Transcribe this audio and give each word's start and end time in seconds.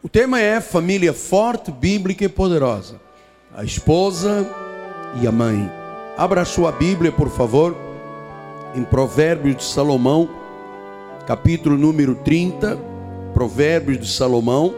O 0.00 0.08
tema 0.08 0.40
é 0.40 0.60
família 0.60 1.12
forte, 1.12 1.72
bíblica 1.72 2.24
e 2.24 2.28
poderosa. 2.28 3.00
A 3.52 3.64
esposa 3.64 4.48
e 5.20 5.26
a 5.26 5.32
mãe. 5.32 5.68
Abra 6.16 6.42
a 6.42 6.44
sua 6.44 6.70
Bíblia, 6.70 7.10
por 7.10 7.28
favor, 7.28 7.76
em 8.76 8.84
Provérbios 8.84 9.56
de 9.56 9.64
Salomão, 9.64 10.28
capítulo 11.26 11.76
número 11.76 12.14
30. 12.14 12.78
Provérbios 13.34 13.98
de 13.98 14.08
Salomão, 14.08 14.72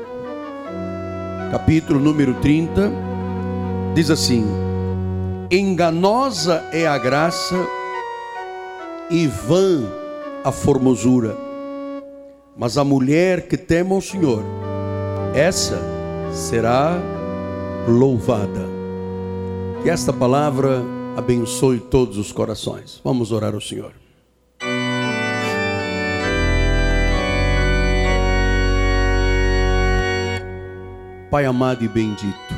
capítulo 1.51 2.01
número 2.01 2.33
30. 2.41 2.91
Diz 3.95 4.11
assim: 4.11 4.47
Enganosa 5.51 6.65
é 6.73 6.87
a 6.87 6.97
graça 6.97 7.57
e 9.11 9.27
vã 9.27 9.83
a 10.43 10.51
formosura, 10.51 11.37
mas 12.57 12.79
a 12.79 12.85
mulher 12.85 13.49
que 13.49 13.59
teme 13.59 13.93
ao 13.93 14.01
Senhor, 14.01 14.43
essa 15.35 15.81
será 16.33 16.99
louvada. 17.89 18.69
Que 19.83 19.91
esta 19.91 20.13
palavra 20.13 20.83
abençoe 21.17 21.81
todos 21.81 22.19
os 22.19 22.33
corações. 22.33 23.01
Vamos 23.05 23.33
orar 23.33 23.55
ao 23.55 23.61
Senhor. 23.61 23.93
Pai 31.31 31.45
amado 31.45 31.85
e 31.85 31.89
bendito, 31.89 32.55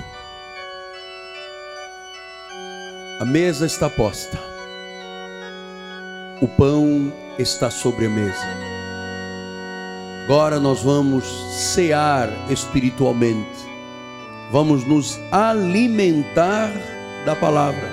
a 3.20 3.24
mesa 3.26 3.66
está 3.66 3.90
posta, 3.90 4.38
o 6.40 6.48
pão 6.48 7.12
está 7.38 7.70
sobre 7.70 8.06
a 8.06 8.08
mesa. 8.08 8.71
Agora 10.24 10.60
nós 10.60 10.82
vamos 10.82 11.24
cear 11.50 12.30
espiritualmente, 12.48 13.66
vamos 14.52 14.86
nos 14.86 15.18
alimentar 15.32 16.70
da 17.26 17.34
palavra. 17.34 17.90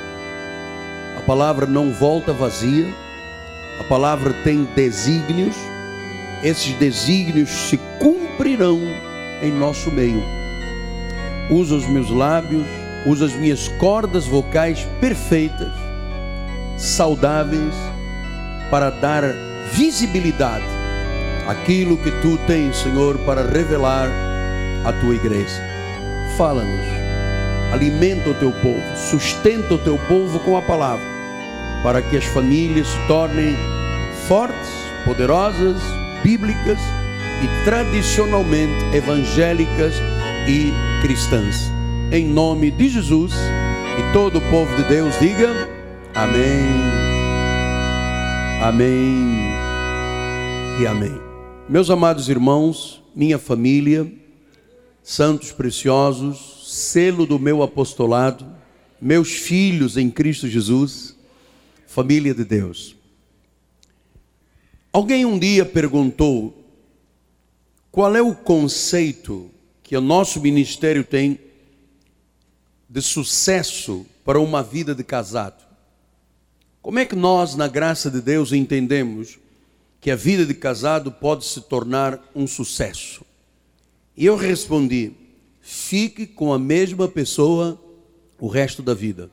A 1.17 1.21
palavra 1.21 1.65
não 1.65 1.91
volta 1.91 2.31
vazia, 2.31 2.87
a 3.79 3.83
palavra 3.85 4.31
tem 4.43 4.63
desígnios, 4.75 5.55
esses 6.43 6.73
desígnios 6.75 7.49
se 7.49 7.77
cumprirão 7.99 8.79
em 9.41 9.51
nosso 9.51 9.91
meio. 9.91 10.23
Usa 11.49 11.75
os 11.75 11.87
meus 11.87 12.11
lábios, 12.11 12.67
usa 13.07 13.25
as 13.25 13.33
minhas 13.33 13.67
cordas 13.79 14.27
vocais 14.27 14.87
perfeitas, 15.01 15.73
saudáveis, 16.77 17.73
para 18.69 18.91
dar 18.91 19.23
visibilidade 19.73 20.78
aquilo 21.49 21.97
que 21.97 22.11
tu 22.21 22.37
tens, 22.45 22.77
Senhor, 22.77 23.17
para 23.25 23.41
revelar 23.41 24.07
à 24.85 24.93
tua 24.93 25.15
igreja. 25.15 25.59
Fala-nos, 26.37 26.85
alimenta 27.73 28.29
o 28.29 28.35
teu 28.35 28.51
povo, 28.51 28.81
sustenta 28.95 29.73
o 29.73 29.77
teu 29.79 29.97
povo 30.07 30.39
com 30.41 30.55
a 30.55 30.61
palavra, 30.61 31.03
para 31.81 32.03
que 32.03 32.17
as 32.17 32.25
famílias 32.25 32.87
se 32.87 33.07
tornem 33.07 33.57
fortes, 34.27 34.69
poderosas, 35.05 35.81
bíblicas 36.23 36.77
e 37.41 37.65
tradicionalmente 37.65 38.95
evangélicas 38.95 39.95
e 40.47 40.71
cristãs. 41.01 41.71
Em 42.11 42.27
nome 42.27 42.69
de 42.69 42.89
Jesus 42.89 43.33
e 43.97 44.13
todo 44.13 44.37
o 44.37 44.41
povo 44.51 44.75
de 44.75 44.83
Deus 44.83 45.19
diga: 45.19 45.49
Amém. 46.13 46.99
Amém 48.61 49.39
e 50.79 50.85
amém. 50.85 51.28
Meus 51.69 51.91
amados 51.91 52.29
irmãos, 52.29 52.99
minha 53.13 53.37
família, 53.37 54.11
santos 55.03 55.51
preciosos, 55.51 56.63
selo 56.67 57.27
do 57.27 57.37
meu 57.37 57.61
apostolado, 57.61 58.43
meus 58.99 59.33
filhos 59.33 59.95
em 59.95 60.09
Cristo 60.09 60.47
Jesus, 60.47 61.15
família 61.85 62.33
de 62.33 62.43
Deus. 62.43 62.95
Alguém 64.91 65.27
um 65.27 65.37
dia 65.37 65.63
perguntou 65.63 66.57
qual 67.91 68.15
é 68.15 68.21
o 68.21 68.33
conceito 68.33 69.51
que 69.83 69.95
o 69.95 70.01
nosso 70.01 70.41
ministério 70.41 71.03
tem 71.03 71.39
de 72.89 73.01
sucesso 73.03 74.07
para 74.25 74.39
uma 74.39 74.63
vida 74.63 74.95
de 74.95 75.03
casado. 75.03 75.63
Como 76.81 76.97
é 76.97 77.05
que 77.05 77.15
nós, 77.15 77.53
na 77.53 77.67
graça 77.67 78.09
de 78.09 78.21
Deus, 78.21 78.53
entendemos 78.53 79.37
que 80.01 80.09
a 80.09 80.15
vida 80.15 80.45
de 80.45 80.53
casado 80.53 81.11
pode 81.11 81.45
se 81.45 81.61
tornar 81.61 82.19
um 82.33 82.47
sucesso. 82.47 83.23
E 84.15 84.25
eu 84.25 84.35
respondi: 84.35 85.13
fique 85.61 86.25
com 86.25 86.53
a 86.53 86.59
mesma 86.59 87.07
pessoa 87.07 87.79
o 88.39 88.47
resto 88.47 88.81
da 88.81 88.93
vida. 88.93 89.29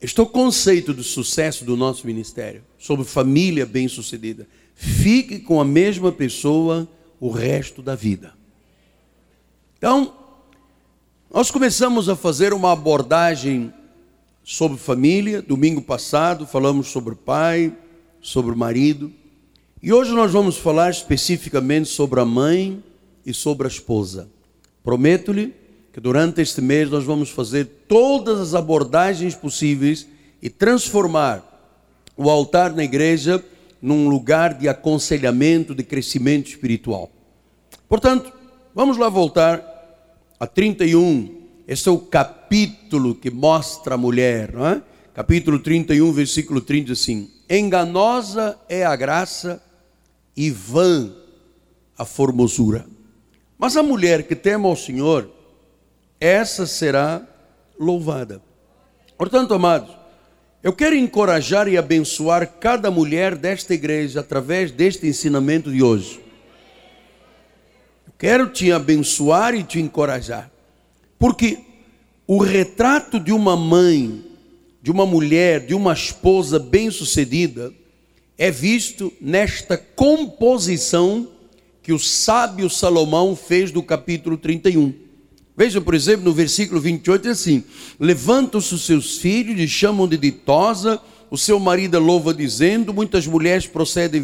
Este 0.00 0.18
é 0.18 0.22
o 0.22 0.26
conceito 0.26 0.94
do 0.94 1.02
sucesso 1.02 1.64
do 1.64 1.76
nosso 1.76 2.06
ministério, 2.06 2.64
sobre 2.78 3.04
família 3.04 3.66
bem-sucedida. 3.66 4.48
Fique 4.74 5.40
com 5.40 5.60
a 5.60 5.64
mesma 5.64 6.10
pessoa 6.10 6.88
o 7.20 7.30
resto 7.30 7.82
da 7.82 7.94
vida. 7.94 8.32
Então, 9.76 10.14
nós 11.32 11.50
começamos 11.50 12.08
a 12.08 12.16
fazer 12.16 12.54
uma 12.54 12.72
abordagem 12.72 13.72
sobre 14.42 14.78
família. 14.78 15.42
Domingo 15.42 15.82
passado 15.82 16.46
falamos 16.46 16.88
sobre 16.88 17.14
pai, 17.14 17.76
sobre 18.20 18.52
o 18.52 18.56
marido. 18.56 19.12
E 19.82 19.92
hoje 19.92 20.12
nós 20.12 20.30
vamos 20.30 20.56
falar 20.56 20.90
especificamente 20.90 21.88
sobre 21.88 22.20
a 22.20 22.24
mãe 22.24 22.82
e 23.24 23.32
sobre 23.32 23.66
a 23.66 23.70
esposa. 23.70 24.28
Prometo-lhe 24.82 25.54
que 25.92 26.00
durante 26.00 26.40
este 26.40 26.60
mês 26.60 26.90
nós 26.90 27.04
vamos 27.04 27.30
fazer 27.30 27.64
todas 27.88 28.38
as 28.40 28.54
abordagens 28.54 29.34
possíveis 29.34 30.06
e 30.42 30.48
transformar 30.48 31.46
o 32.16 32.28
altar 32.28 32.74
na 32.74 32.84
igreja 32.84 33.42
num 33.80 34.08
lugar 34.08 34.54
de 34.54 34.68
aconselhamento, 34.68 35.74
de 35.74 35.82
crescimento 35.82 36.48
espiritual. 36.48 37.10
Portanto, 37.88 38.32
vamos 38.74 38.98
lá 38.98 39.08
voltar 39.08 39.64
a 40.38 40.46
31. 40.46 41.40
Esse 41.66 41.88
é 41.88 41.92
o 41.92 41.98
capítulo 41.98 43.14
que 43.14 43.30
mostra 43.30 43.94
a 43.94 43.98
mulher, 43.98 44.52
não 44.52 44.66
é? 44.66 44.82
Capítulo 45.14 45.58
31, 45.58 46.12
versículo 46.12 46.60
30 46.60 46.92
assim: 46.92 47.28
Enganosa 47.50 48.56
é 48.68 48.84
a 48.84 48.94
graça 48.94 49.60
e 50.36 50.52
vã 50.52 51.12
a 51.98 52.04
formosura. 52.04 52.86
Mas 53.58 53.76
a 53.76 53.82
mulher 53.82 54.22
que 54.22 54.36
teme 54.36 54.66
ao 54.66 54.76
Senhor, 54.76 55.28
essa 56.20 56.64
será 56.64 57.20
louvada. 57.76 58.40
Portanto, 59.18 59.52
amados, 59.52 59.90
eu 60.62 60.72
quero 60.72 60.94
encorajar 60.94 61.66
e 61.66 61.76
abençoar 61.76 62.46
cada 62.60 62.88
mulher 62.88 63.34
desta 63.34 63.74
igreja 63.74 64.20
através 64.20 64.70
deste 64.70 65.08
ensinamento 65.08 65.72
de 65.72 65.82
hoje. 65.82 66.20
Eu 68.06 68.12
quero 68.16 68.46
te 68.48 68.70
abençoar 68.70 69.56
e 69.56 69.64
te 69.64 69.80
encorajar, 69.80 70.48
porque 71.18 71.58
o 72.28 72.38
retrato 72.38 73.18
de 73.18 73.32
uma 73.32 73.56
mãe 73.56 74.29
de 74.82 74.90
uma 74.90 75.04
mulher, 75.04 75.66
de 75.66 75.74
uma 75.74 75.92
esposa 75.92 76.58
bem-sucedida, 76.58 77.72
é 78.38 78.50
visto 78.50 79.12
nesta 79.20 79.76
composição 79.76 81.28
que 81.82 81.92
o 81.92 81.98
sábio 81.98 82.70
Salomão 82.70 83.36
fez 83.36 83.70
do 83.70 83.82
capítulo 83.82 84.36
31. 84.36 84.94
Vejam, 85.56 85.82
por 85.82 85.94
exemplo, 85.94 86.24
no 86.24 86.32
versículo 86.32 86.80
28 86.80 87.28
é 87.28 87.30
assim: 87.32 87.64
Levantam-se 87.98 88.74
os 88.74 88.86
seus 88.86 89.18
filhos 89.18 89.60
e 89.60 89.68
chamam 89.68 90.08
de 90.08 90.16
ditosa, 90.16 90.98
o 91.30 91.36
seu 91.36 91.60
marido 91.60 91.98
louva 91.98 92.32
dizendo: 92.32 92.94
Muitas 92.94 93.26
mulheres 93.26 93.66
procedem 93.66 94.22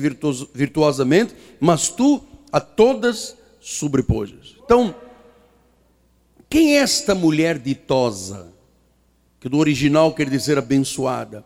virtuosamente, 0.55 1.35
mas 1.61 1.89
tu 1.89 2.23
a 2.51 2.59
todas 2.59 3.37
sobrepujas. 3.61 4.57
Então, 4.65 4.95
quem 6.49 6.77
é 6.77 6.81
esta 6.81 7.15
mulher 7.15 7.59
ditosa? 7.59 8.56
Que 9.47 9.51
do 9.51 9.59
original 9.59 10.13
quer 10.13 10.29
dizer 10.29 10.59
abençoada. 10.59 11.45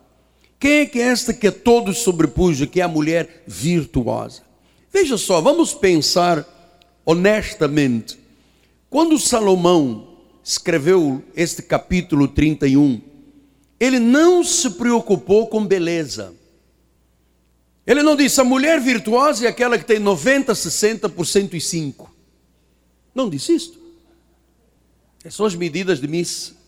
Quem 0.59 0.79
é 0.79 0.87
que 0.87 0.99
é 0.99 1.03
esta 1.03 1.35
que 1.35 1.49
a 1.49 1.53
todos 1.53 1.99
sobrepuja, 1.99 2.67
que 2.67 2.81
é 2.81 2.83
a 2.83 2.89
mulher 2.89 3.45
virtuosa? 3.47 4.41
Veja 4.91 5.19
só, 5.19 5.39
vamos 5.39 5.75
pensar 5.75 6.47
honestamente. 7.05 8.19
Quando 8.89 9.19
Salomão 9.19 10.17
escreveu 10.43 11.23
este 11.37 11.61
capítulo 11.61 12.27
31, 12.27 13.03
ele 13.79 13.99
não 13.99 14.43
se 14.43 14.71
preocupou 14.71 15.49
com 15.49 15.67
beleza. 15.67 16.33
Ele 17.87 18.03
não 18.03 18.17
disse 18.17 18.41
a 18.41 18.45
mulher 18.45 18.81
virtuosa 18.81 19.45
é 19.45 19.49
aquela 19.49 19.77
que 19.77 19.85
tem 19.85 19.99
90, 19.99 20.55
60 20.55 21.07
por 21.11 21.27
105. 21.27 22.11
Não 23.15 23.29
disse 23.29 23.55
isto. 23.55 23.79
Essas 25.19 25.35
são 25.35 25.45
as 25.45 25.55
medidas 25.55 26.01
de 26.01 26.09
Miss. 26.09 26.60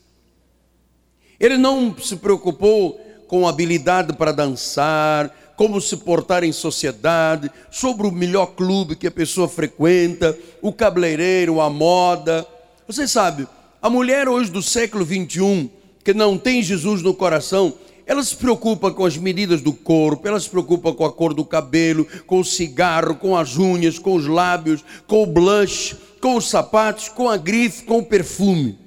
Ele 1.42 1.58
não 1.58 1.92
se 1.98 2.14
preocupou 2.14 3.00
com 3.26 3.48
habilidade 3.48 4.12
para 4.12 4.30
dançar, 4.30 5.28
como 5.56 5.80
se 5.80 5.96
portar 5.96 6.44
em 6.44 6.52
sociedade, 6.52 7.50
sobre 7.68 8.06
o 8.06 8.12
melhor 8.12 8.54
clube 8.54 8.94
que 8.94 9.08
a 9.08 9.10
pessoa 9.10 9.48
frequenta, 9.48 10.38
o 10.62 10.72
cabeleireiro, 10.72 11.60
a 11.60 11.68
moda. 11.68 12.46
Você 12.86 13.08
sabe, 13.08 13.48
a 13.82 13.90
mulher 13.90 14.28
hoje 14.28 14.52
do 14.52 14.62
século 14.62 15.04
21, 15.04 15.68
que 16.04 16.14
não 16.14 16.38
tem 16.38 16.62
Jesus 16.62 17.02
no 17.02 17.12
coração, 17.12 17.74
ela 18.06 18.22
se 18.22 18.36
preocupa 18.36 18.92
com 18.92 19.04
as 19.04 19.16
medidas 19.16 19.60
do 19.60 19.72
corpo, 19.72 20.28
ela 20.28 20.38
se 20.38 20.48
preocupa 20.48 20.92
com 20.92 21.04
a 21.04 21.12
cor 21.12 21.34
do 21.34 21.44
cabelo, 21.44 22.06
com 22.24 22.38
o 22.38 22.44
cigarro, 22.44 23.16
com 23.16 23.36
as 23.36 23.58
unhas, 23.58 23.98
com 23.98 24.14
os 24.14 24.28
lábios, 24.28 24.84
com 25.08 25.24
o 25.24 25.26
blush, 25.26 25.96
com 26.20 26.36
os 26.36 26.48
sapatos, 26.48 27.08
com 27.08 27.28
a 27.28 27.36
grife, 27.36 27.84
com 27.84 27.98
o 27.98 28.04
perfume. 28.04 28.81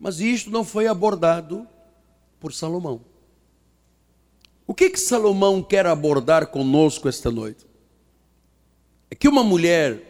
Mas 0.00 0.18
isto 0.18 0.50
não 0.50 0.64
foi 0.64 0.86
abordado 0.86 1.68
por 2.40 2.54
Salomão. 2.54 3.02
O 4.66 4.72
que 4.72 4.88
que 4.88 4.98
Salomão 4.98 5.62
quer 5.62 5.84
abordar 5.84 6.46
conosco 6.46 7.06
esta 7.06 7.30
noite? 7.30 7.66
É 9.10 9.14
que 9.14 9.28
uma 9.28 9.44
mulher, 9.44 10.00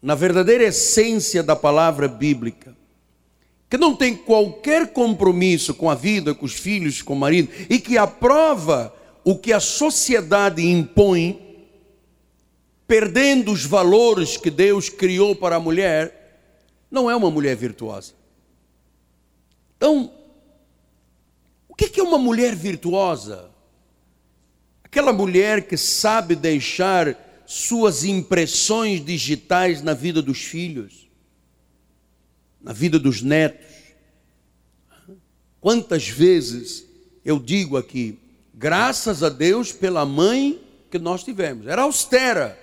na 0.00 0.14
verdadeira 0.14 0.64
essência 0.64 1.42
da 1.42 1.54
palavra 1.54 2.08
bíblica, 2.08 2.74
que 3.68 3.76
não 3.76 3.94
tem 3.94 4.16
qualquer 4.16 4.92
compromisso 4.92 5.74
com 5.74 5.90
a 5.90 5.94
vida, 5.94 6.34
com 6.34 6.46
os 6.46 6.54
filhos, 6.54 7.02
com 7.02 7.12
o 7.12 7.18
marido, 7.18 7.52
e 7.68 7.78
que 7.78 7.98
aprova 7.98 8.94
o 9.22 9.36
que 9.36 9.52
a 9.52 9.60
sociedade 9.60 10.64
impõe, 10.64 11.68
perdendo 12.86 13.52
os 13.52 13.64
valores 13.64 14.38
que 14.38 14.50
Deus 14.50 14.88
criou 14.88 15.36
para 15.36 15.56
a 15.56 15.60
mulher, 15.60 16.48
não 16.90 17.10
é 17.10 17.14
uma 17.14 17.30
mulher 17.30 17.54
virtuosa. 17.54 18.19
Então, 19.80 20.12
o 21.66 21.74
que 21.74 21.98
é 21.98 22.02
uma 22.02 22.18
mulher 22.18 22.54
virtuosa? 22.54 23.50
Aquela 24.84 25.12
mulher 25.12 25.66
que 25.66 25.76
sabe 25.78 26.36
deixar 26.36 27.16
suas 27.46 28.04
impressões 28.04 29.02
digitais 29.02 29.80
na 29.80 29.94
vida 29.94 30.20
dos 30.20 30.42
filhos 30.42 31.10
na 32.60 32.72
vida 32.72 32.98
dos 32.98 33.22
netos. 33.22 33.66
Quantas 35.60 36.08
vezes 36.08 36.86
eu 37.24 37.38
digo 37.38 37.76
aqui, 37.76 38.18
graças 38.54 39.22
a 39.22 39.28
Deus 39.28 39.72
pela 39.72 40.04
mãe 40.04 40.60
que 40.90 40.98
nós 40.98 41.24
tivemos. 41.24 41.66
Era 41.66 41.82
austera, 41.82 42.58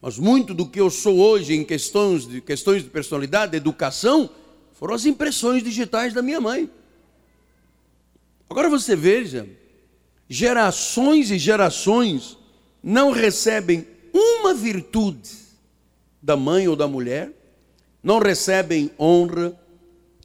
mas 0.00 0.18
muito 0.18 0.54
do 0.54 0.66
que 0.66 0.80
eu 0.80 0.90
sou 0.90 1.18
hoje 1.18 1.54
em 1.54 1.64
questões 1.64 2.26
de, 2.26 2.40
questões 2.40 2.82
de 2.82 2.90
personalidade, 2.90 3.52
de 3.52 3.56
educação, 3.56 4.30
foram 4.78 4.94
as 4.94 5.04
impressões 5.04 5.62
digitais 5.62 6.14
da 6.14 6.22
minha 6.22 6.40
mãe. 6.40 6.70
Agora 8.48 8.68
você 8.68 8.94
veja, 8.94 9.48
gerações 10.28 11.30
e 11.30 11.38
gerações 11.38 12.38
não 12.82 13.10
recebem 13.10 13.86
uma 14.12 14.54
virtude 14.54 15.30
da 16.22 16.36
mãe 16.36 16.68
ou 16.68 16.76
da 16.76 16.86
mulher 16.86 17.32
não 18.06 18.20
recebem 18.20 18.88
honra, 19.00 19.52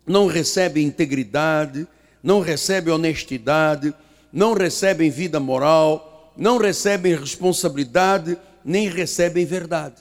não 0.06 0.28
recebem 0.28 0.86
integridade, 0.86 1.88
não 2.22 2.40
recebem 2.40 2.94
honestidade, 2.94 3.92
não 4.32 4.54
recebem 4.54 5.10
vida 5.10 5.40
moral, 5.40 6.32
não 6.38 6.60
recebem 6.60 7.16
responsabilidade, 7.16 8.38
nem 8.64 8.88
recebem 8.88 9.48
verdade. 9.48 9.96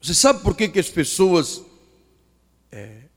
Você 0.00 0.14
sabe 0.14 0.40
por 0.44 0.56
que, 0.56 0.68
que 0.68 0.78
as 0.78 0.88
pessoas 0.88 1.62
é, 2.70 3.08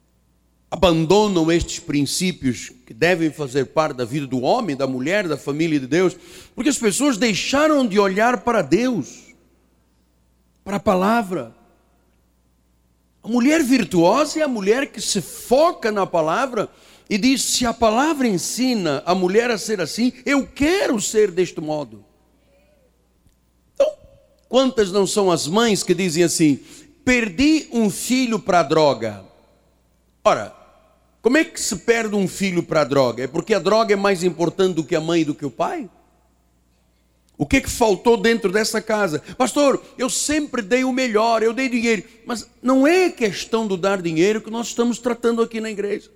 abandonam 0.70 1.52
estes 1.52 1.80
princípios 1.80 2.72
que 2.86 2.94
devem 2.94 3.30
fazer 3.30 3.66
parte 3.66 3.98
da 3.98 4.06
vida 4.06 4.26
do 4.26 4.42
homem, 4.42 4.76
da 4.76 4.88
mulher, 4.88 5.28
da 5.28 5.38
família 5.38 5.80
de 5.80 5.88
Deus? 5.88 6.16
Porque 6.56 6.70
as 6.70 6.78
pessoas 6.78 7.18
deixaram 7.18 7.86
de 7.86 8.00
olhar 8.00 8.42
para 8.42 8.62
Deus, 8.62 9.34
para 10.64 10.78
a 10.78 10.80
palavra. 10.80 11.54
A 13.22 13.28
mulher 13.28 13.62
virtuosa 13.62 14.40
é 14.40 14.44
a 14.44 14.48
mulher 14.48 14.88
que 14.88 15.02
se 15.02 15.22
foca 15.22 15.92
na 15.92 16.08
palavra 16.08 16.70
e 17.10 17.18
diz: 17.18 17.44
se 17.44 17.66
a 17.66 17.74
palavra 17.74 18.26
ensina 18.26 19.04
a 19.06 19.14
mulher 19.14 19.52
a 19.52 19.58
ser 19.58 19.82
assim, 19.82 20.14
eu 20.26 20.48
quero 20.48 21.00
ser 21.02 21.30
deste 21.30 21.60
modo. 21.60 22.06
Então, 23.74 23.92
quantas 24.48 24.90
não 24.90 25.06
são 25.06 25.30
as 25.30 25.46
mães 25.48 25.84
que 25.84 25.94
dizem 25.94 26.24
assim: 26.24 26.62
perdi 27.04 27.68
um 27.74 27.90
filho 27.90 28.40
para 28.40 28.62
a 28.62 28.64
droga? 28.64 29.31
Ora, 30.24 30.54
como 31.22 31.38
é 31.38 31.44
que 31.44 31.60
se 31.60 31.78
perde 31.78 32.16
um 32.16 32.28
filho 32.28 32.64
para 32.64 32.82
a 32.82 32.86
droga? 32.86 33.24
É 33.24 33.28
porque 33.28 33.54
a 33.54 33.60
droga 33.60 33.94
é 33.94 33.98
mais 33.98 34.24
importante 34.24 34.76
do 34.76 34.84
que 34.84 34.96
a 34.96 35.02
mãe 35.02 35.22
e 35.22 35.26
do 35.26 35.36
que 35.36 35.46
o 35.46 35.52
pai? 35.52 35.90
O 37.38 37.46
que, 37.46 37.62
que 37.62 37.70
faltou 37.70 38.18
dentro 38.18 38.52
dessa 38.52 38.80
casa? 38.82 39.22
Pastor, 39.36 39.84
eu 39.98 40.10
sempre 40.12 40.62
dei 40.62 40.84
o 40.84 40.92
melhor, 40.92 41.42
eu 41.42 41.54
dei 41.54 41.68
dinheiro. 41.68 42.04
Mas 42.26 42.48
não 42.62 42.86
é 42.86 43.10
questão 43.10 43.66
do 43.66 43.76
dar 43.76 44.00
dinheiro 44.00 44.42
que 44.42 44.52
nós 44.52 44.68
estamos 44.68 45.00
tratando 45.00 45.42
aqui 45.42 45.60
na 45.60 45.72
igreja. 45.72 46.12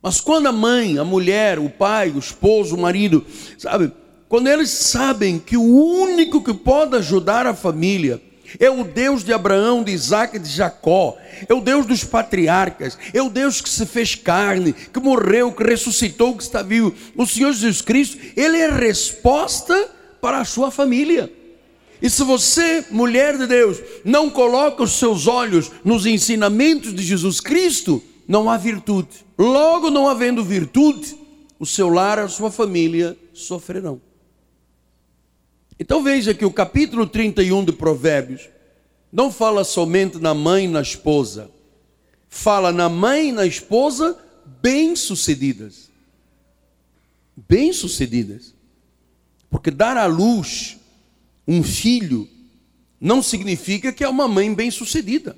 Mas 0.00 0.20
quando 0.20 0.46
a 0.46 0.52
mãe, 0.52 0.98
a 0.98 1.04
mulher, 1.04 1.58
o 1.58 1.68
pai, 1.68 2.10
o 2.10 2.18
esposo, 2.18 2.74
o 2.74 2.80
marido, 2.80 3.26
sabe, 3.58 3.92
quando 4.28 4.48
eles 4.48 4.70
sabem 4.70 5.38
que 5.38 5.56
o 5.56 5.62
único 5.62 6.42
que 6.42 6.54
pode 6.54 6.96
ajudar 6.96 7.46
a 7.46 7.54
família 7.54 8.22
é 8.58 8.70
o 8.70 8.84
Deus 8.84 9.24
de 9.24 9.32
Abraão, 9.32 9.82
de 9.82 9.92
Isaac 9.92 10.36
e 10.36 10.38
de 10.38 10.48
Jacó, 10.48 11.16
é 11.48 11.54
o 11.54 11.60
Deus 11.60 11.86
dos 11.86 12.04
patriarcas, 12.04 12.98
é 13.12 13.22
o 13.22 13.30
Deus 13.30 13.60
que 13.60 13.68
se 13.68 13.84
fez 13.86 14.14
carne, 14.14 14.72
que 14.72 15.00
morreu, 15.00 15.52
que 15.52 15.62
ressuscitou, 15.62 16.36
que 16.36 16.42
está 16.42 16.62
vivo. 16.62 16.94
O 17.16 17.26
Senhor 17.26 17.52
Jesus 17.52 17.82
Cristo, 17.82 18.18
Ele 18.36 18.58
é 18.58 18.70
resposta 18.70 19.90
para 20.20 20.38
a 20.38 20.44
sua 20.44 20.70
família. 20.70 21.32
E 22.00 22.10
se 22.10 22.22
você, 22.22 22.84
mulher 22.90 23.38
de 23.38 23.46
Deus, 23.46 23.78
não 24.04 24.28
coloca 24.28 24.82
os 24.82 24.92
seus 24.98 25.26
olhos 25.26 25.70
nos 25.84 26.04
ensinamentos 26.04 26.94
de 26.94 27.02
Jesus 27.02 27.40
Cristo, 27.40 28.02
não 28.28 28.50
há 28.50 28.56
virtude. 28.56 29.08
Logo, 29.38 29.90
não 29.90 30.08
havendo 30.08 30.44
virtude, 30.44 31.16
o 31.58 31.64
seu 31.64 31.88
lar, 31.88 32.18
a 32.18 32.28
sua 32.28 32.50
família 32.50 33.16
sofrerão. 33.32 34.00
Então 35.78 36.02
veja 36.02 36.32
que 36.32 36.44
o 36.44 36.52
capítulo 36.52 37.06
31 37.06 37.64
de 37.64 37.72
Provérbios 37.72 38.48
não 39.12 39.30
fala 39.30 39.64
somente 39.64 40.18
na 40.18 40.34
mãe 40.34 40.64
e 40.64 40.68
na 40.68 40.80
esposa, 40.80 41.50
fala 42.28 42.72
na 42.72 42.88
mãe 42.88 43.28
e 43.28 43.32
na 43.32 43.46
esposa 43.46 44.18
bem-sucedidas. 44.62 45.90
Bem-sucedidas. 47.36 48.54
Porque 49.50 49.70
dar 49.70 49.96
à 49.96 50.06
luz 50.06 50.78
um 51.46 51.62
filho 51.62 52.28
não 53.00 53.22
significa 53.22 53.92
que 53.92 54.02
é 54.02 54.08
uma 54.08 54.26
mãe 54.26 54.52
bem-sucedida. 54.52 55.36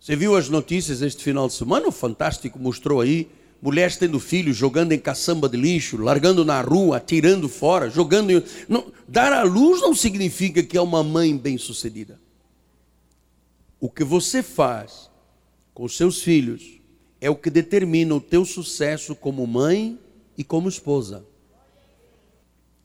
Você 0.00 0.16
viu 0.16 0.34
as 0.34 0.48
notícias 0.48 1.02
este 1.02 1.22
final 1.22 1.46
de 1.46 1.54
semana? 1.54 1.88
O 1.88 1.92
Fantástico 1.92 2.58
mostrou 2.58 3.00
aí 3.00 3.28
mulheres 3.60 3.96
tendo 3.96 4.18
filhos, 4.18 4.56
jogando 4.56 4.92
em 4.92 4.98
caçamba 4.98 5.48
de 5.48 5.56
lixo, 5.56 5.96
largando 5.96 6.44
na 6.44 6.60
rua, 6.60 6.96
atirando 6.96 7.48
fora, 7.48 7.90
jogando. 7.90 8.30
Em... 8.30 8.42
Não, 8.68 8.92
dar 9.06 9.32
à 9.32 9.42
luz 9.42 9.80
não 9.80 9.94
significa 9.94 10.62
que 10.62 10.76
é 10.76 10.80
uma 10.80 11.02
mãe 11.02 11.36
bem-sucedida. 11.36 12.18
O 13.78 13.88
que 13.88 14.04
você 14.04 14.42
faz 14.42 15.10
com 15.74 15.84
os 15.84 15.96
seus 15.96 16.22
filhos 16.22 16.80
é 17.20 17.28
o 17.28 17.36
que 17.36 17.50
determina 17.50 18.14
o 18.14 18.20
teu 18.20 18.44
sucesso 18.44 19.14
como 19.14 19.46
mãe 19.46 19.98
e 20.36 20.44
como 20.44 20.68
esposa. 20.68 21.24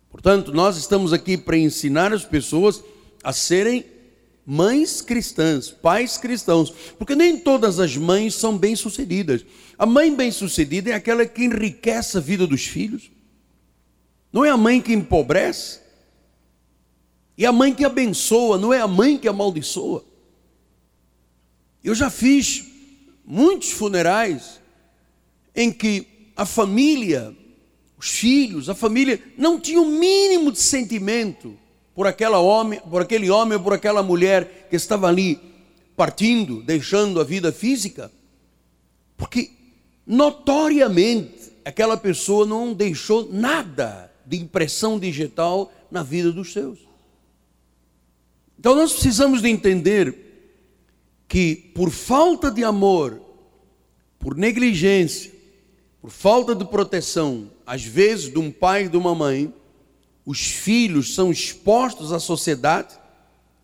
Portanto, 0.10 0.54
nós 0.54 0.78
estamos 0.78 1.12
aqui 1.12 1.38
para 1.38 1.58
ensinar 1.58 2.14
as 2.14 2.24
pessoas 2.24 2.84
a 3.24 3.34
serem 3.34 3.86
mães 4.46 5.02
cristãs, 5.02 5.70
pais 5.72 6.18
cristãos, 6.18 6.72
porque 6.98 7.16
nem 7.16 7.38
todas 7.38 7.80
as 7.80 7.98
mães 7.98 8.36
são 8.36 8.58
bem-sucedidas. 8.58 9.46
A 9.78 9.86
mãe 9.86 10.16
bem-sucedida 10.16 10.92
é 10.92 10.94
aquela 10.94 11.26
que 11.26 11.44
enriquece 11.44 12.18
a 12.18 12.22
vida 12.22 12.48
dos 12.48 12.66
filhos. 12.66 13.12
Não 14.32 14.46
é 14.46 14.50
a 14.50 14.58
mãe 14.58 14.82
que 14.82 14.94
empobrece. 14.94 15.80
E 17.38 17.46
a 17.46 17.52
mãe 17.52 17.74
que 17.74 17.84
abençoa, 17.84 18.58
não 18.58 18.74
é 18.74 18.80
a 18.80 18.88
mãe 18.88 19.18
que 19.18 19.28
amaldiçoa. 19.28 20.06
Eu 21.84 21.94
já 21.94 22.10
fiz 22.10 22.66
muitos 23.26 23.72
funerais 23.72 24.62
em 25.54 25.72
que 25.72 26.08
a 26.36 26.46
família, 26.46 27.36
os 27.98 28.10
filhos, 28.10 28.70
a 28.70 28.76
família 28.76 29.22
não 29.38 29.60
tinha 29.60 29.82
o 29.82 29.86
mínimo 29.86 30.52
de 30.52 30.60
sentimento 30.60 31.58
por 31.94 32.08
aquela 32.08 32.40
homem, 32.40 32.80
por 32.80 33.02
aquele 33.02 33.30
homem 33.30 33.58
ou 33.58 33.64
por 33.64 33.74
aquela 33.74 34.02
mulher 34.02 34.68
que 34.70 34.76
estava 34.76 35.08
ali 35.08 35.40
partindo, 35.96 36.62
deixando 36.62 37.22
a 37.22 37.24
vida 37.24 37.52
física, 37.52 38.12
porque 39.16 39.52
notoriamente 40.06 41.54
aquela 41.64 41.98
pessoa 41.98 42.46
não 42.46 42.74
deixou 42.74 43.28
nada 43.32 44.12
de 44.26 44.38
impressão 44.38 45.00
digital 45.00 45.72
na 45.90 46.04
vida 46.04 46.32
dos 46.32 46.54
seus. 46.54 46.80
Então 48.60 48.76
nós 48.76 48.94
precisamos 48.94 49.42
de 49.42 49.50
entender 49.50 50.26
que 51.28 51.56
por 51.74 51.90
falta 51.90 52.52
de 52.52 52.64
amor, 52.64 53.20
por 54.20 54.36
negligência, 54.36 55.32
por 56.02 56.12
falta 56.12 56.54
de 56.54 56.64
proteção, 56.66 57.52
às 57.66 57.84
vezes, 57.84 58.32
de 58.32 58.38
um 58.38 58.52
pai 58.52 58.86
e 58.86 58.90
de 58.90 58.98
uma 58.98 59.16
mãe, 59.16 59.52
os 60.26 60.40
filhos 60.40 61.16
são 61.16 61.32
expostos 61.32 62.12
à 62.14 62.20
sociedade 62.20 62.96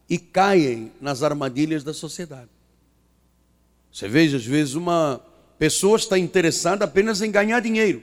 e 0.10 0.17
caem 0.17 0.91
nas 1.00 1.24
armadilhas 1.24 1.83
da 1.83 1.93
sociedade. 1.93 2.50
Você 3.91 4.07
veja, 4.07 4.38
às 4.38 4.45
vezes, 4.45 4.74
uma 4.74 5.21
pessoa 5.61 5.95
está 5.95 6.17
interessada 6.17 6.85
apenas 6.85 7.21
em 7.21 7.29
ganhar 7.29 7.59
dinheiro. 7.59 8.01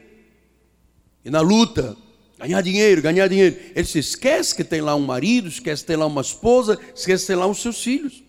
E 1.25 1.29
na 1.29 1.41
luta, 1.41 1.97
ganhar 2.39 2.61
dinheiro, 2.61 3.03
ganhar 3.03 3.27
dinheiro. 3.27 3.57
Ele 3.75 3.85
se 3.85 3.99
esquece 3.99 4.55
que 4.55 4.63
tem 4.63 4.81
lá 4.81 4.95
um 4.95 5.05
marido, 5.05 5.49
esquece 5.49 5.83
que 5.83 5.89
tem 5.89 5.97
lá 5.97 6.07
uma 6.07 6.21
esposa, 6.21 6.79
esquece 6.95 7.25
que 7.25 7.27
tem 7.27 7.35
lá 7.35 7.49
os 7.49 7.61
seus 7.61 7.83
filhos. 7.83 8.23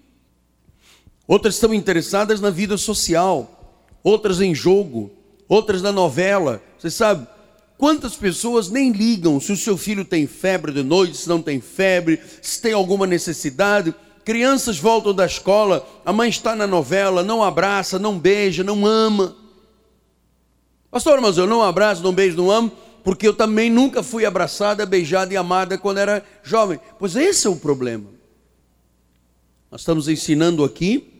Outras 1.27 1.53
estão 1.53 1.71
interessadas 1.75 2.41
na 2.41 2.49
vida 2.49 2.75
social, 2.75 3.85
outras 4.01 4.41
em 4.41 4.55
jogo, 4.55 5.11
outras 5.47 5.83
na 5.83 5.91
novela. 5.91 6.59
Você 6.79 6.89
sabe, 6.89 7.27
quantas 7.77 8.15
pessoas 8.15 8.67
nem 8.67 8.91
ligam 8.91 9.39
se 9.39 9.51
o 9.51 9.57
seu 9.57 9.77
filho 9.77 10.03
tem 10.03 10.25
febre 10.25 10.71
de 10.71 10.81
noite, 10.81 11.15
se 11.15 11.29
não 11.29 11.39
tem 11.39 11.61
febre, 11.61 12.19
se 12.41 12.59
tem 12.59 12.73
alguma 12.73 13.05
necessidade. 13.05 13.93
Crianças 14.29 14.77
voltam 14.77 15.11
da 15.11 15.25
escola, 15.25 15.83
a 16.05 16.13
mãe 16.13 16.29
está 16.29 16.55
na 16.55 16.67
novela, 16.67 17.23
não 17.23 17.41
abraça, 17.41 17.97
não 17.97 18.19
beija, 18.19 18.63
não 18.63 18.85
ama. 18.85 19.35
Pastor, 20.91 21.19
mas 21.19 21.39
eu 21.39 21.47
não 21.47 21.63
abraço, 21.63 22.03
não 22.03 22.13
beijo, 22.13 22.37
não 22.37 22.51
amo, 22.51 22.71
porque 23.03 23.27
eu 23.27 23.33
também 23.33 23.71
nunca 23.71 24.03
fui 24.03 24.27
abraçada, 24.27 24.85
beijada 24.85 25.33
e 25.33 25.37
amada 25.37 25.79
quando 25.79 25.97
era 25.97 26.23
jovem. 26.43 26.79
Pois 26.99 27.15
esse 27.15 27.47
é 27.47 27.49
o 27.49 27.55
problema. 27.55 28.05
Nós 29.71 29.81
estamos 29.81 30.07
ensinando 30.07 30.63
aqui 30.63 31.11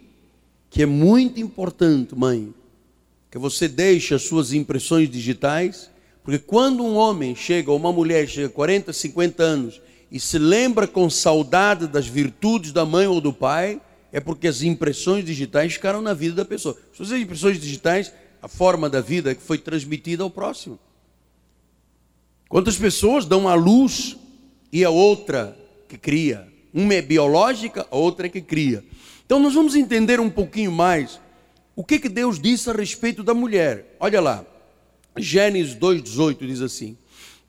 que 0.69 0.83
é 0.83 0.85
muito 0.85 1.39
importante, 1.39 2.15
mãe, 2.15 2.53
que 3.31 3.39
você 3.39 3.67
deixe 3.67 4.13
as 4.13 4.21
suas 4.21 4.53
impressões 4.53 5.09
digitais, 5.09 5.89
porque 6.23 6.37
quando 6.37 6.83
um 6.83 6.95
homem 6.95 7.35
chega, 7.35 7.71
ou 7.71 7.77
uma 7.77 7.91
mulher 7.91 8.27
chega 8.27 8.49
a 8.49 8.51
40, 8.51 8.93
50 8.93 9.41
anos 9.41 9.81
e 10.11 10.19
se 10.19 10.37
lembra 10.39 10.87
com 10.87 11.09
saudade 11.09 11.87
das 11.87 12.07
virtudes 12.07 12.71
da 12.71 12.85
mãe 12.85 13.05
ou 13.05 13.21
do 13.21 13.31
pai, 13.31 13.79
é 14.11 14.19
porque 14.19 14.47
as 14.47 14.63
impressões 14.63 15.23
digitais 15.23 15.73
ficaram 15.73 16.01
na 16.01 16.13
vida 16.13 16.35
da 16.35 16.45
pessoa. 16.45 16.75
As 16.99 17.11
impressões 17.11 17.59
digitais, 17.59 18.11
a 18.41 18.47
forma 18.47 18.89
da 18.89 19.01
vida 19.01 19.35
que 19.35 19.41
foi 19.41 19.57
transmitida 19.57 20.23
ao 20.23 20.29
próximo. 20.29 20.79
Quantas 22.47 22.75
pessoas 22.75 23.25
dão 23.25 23.47
a 23.47 23.53
luz 23.53 24.17
e 24.73 24.83
a 24.83 24.89
outra 24.89 25.55
que 25.87 25.97
cria? 25.97 26.47
Uma 26.73 26.95
é 26.95 27.01
biológica, 27.01 27.85
a 27.91 27.95
outra 27.95 28.25
é 28.25 28.29
que 28.29 28.41
cria. 28.41 28.83
Então 29.23 29.39
nós 29.39 29.53
vamos 29.53 29.75
entender 29.75 30.19
um 30.19 30.29
pouquinho 30.29 30.71
mais 30.71 31.19
o 31.75 31.83
que, 31.83 31.99
que 31.99 32.09
Deus 32.09 32.39
disse 32.39 32.67
a 32.69 32.73
respeito 32.73 33.21
da 33.23 33.33
mulher. 33.35 33.95
Olha 33.99 34.19
lá, 34.19 34.45
Gênesis 35.15 35.75
2,18 35.75 36.47
diz 36.47 36.61
assim: 36.61 36.97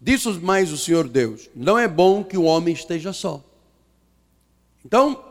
Disse 0.01 0.29
mais 0.41 0.73
o 0.73 0.79
Senhor 0.79 1.07
Deus: 1.07 1.51
Não 1.55 1.79
é 1.79 1.87
bom 1.87 2.25
que 2.25 2.39
o 2.39 2.45
homem 2.45 2.73
esteja 2.73 3.13
só. 3.13 3.45
Então, 4.85 5.23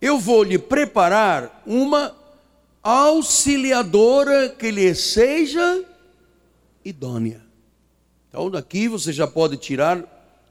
eu 0.00 0.18
vou 0.18 0.42
lhe 0.42 0.58
preparar 0.58 1.62
uma 1.66 2.14
auxiliadora 2.82 4.50
que 4.50 4.70
lhe 4.70 4.94
seja 4.94 5.82
idônea. 6.84 7.42
Então, 8.28 8.50
daqui 8.50 8.88
você 8.88 9.10
já 9.12 9.26
pode 9.26 9.56
tirar 9.56 10.04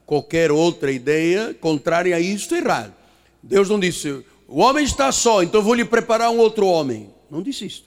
qualquer 0.04 0.50
outra 0.50 0.90
ideia 0.90 1.54
contrária 1.54 2.16
a 2.16 2.20
isto 2.20 2.56
errado. 2.56 2.92
Deus 3.40 3.68
não 3.68 3.78
disse, 3.78 4.24
o 4.48 4.58
homem 4.58 4.84
está 4.84 5.12
só, 5.12 5.42
então 5.42 5.62
vou 5.62 5.74
lhe 5.74 5.84
preparar 5.84 6.30
um 6.30 6.38
outro 6.38 6.66
homem. 6.66 7.10
Não 7.30 7.42
disse 7.42 7.66
isso. 7.66 7.84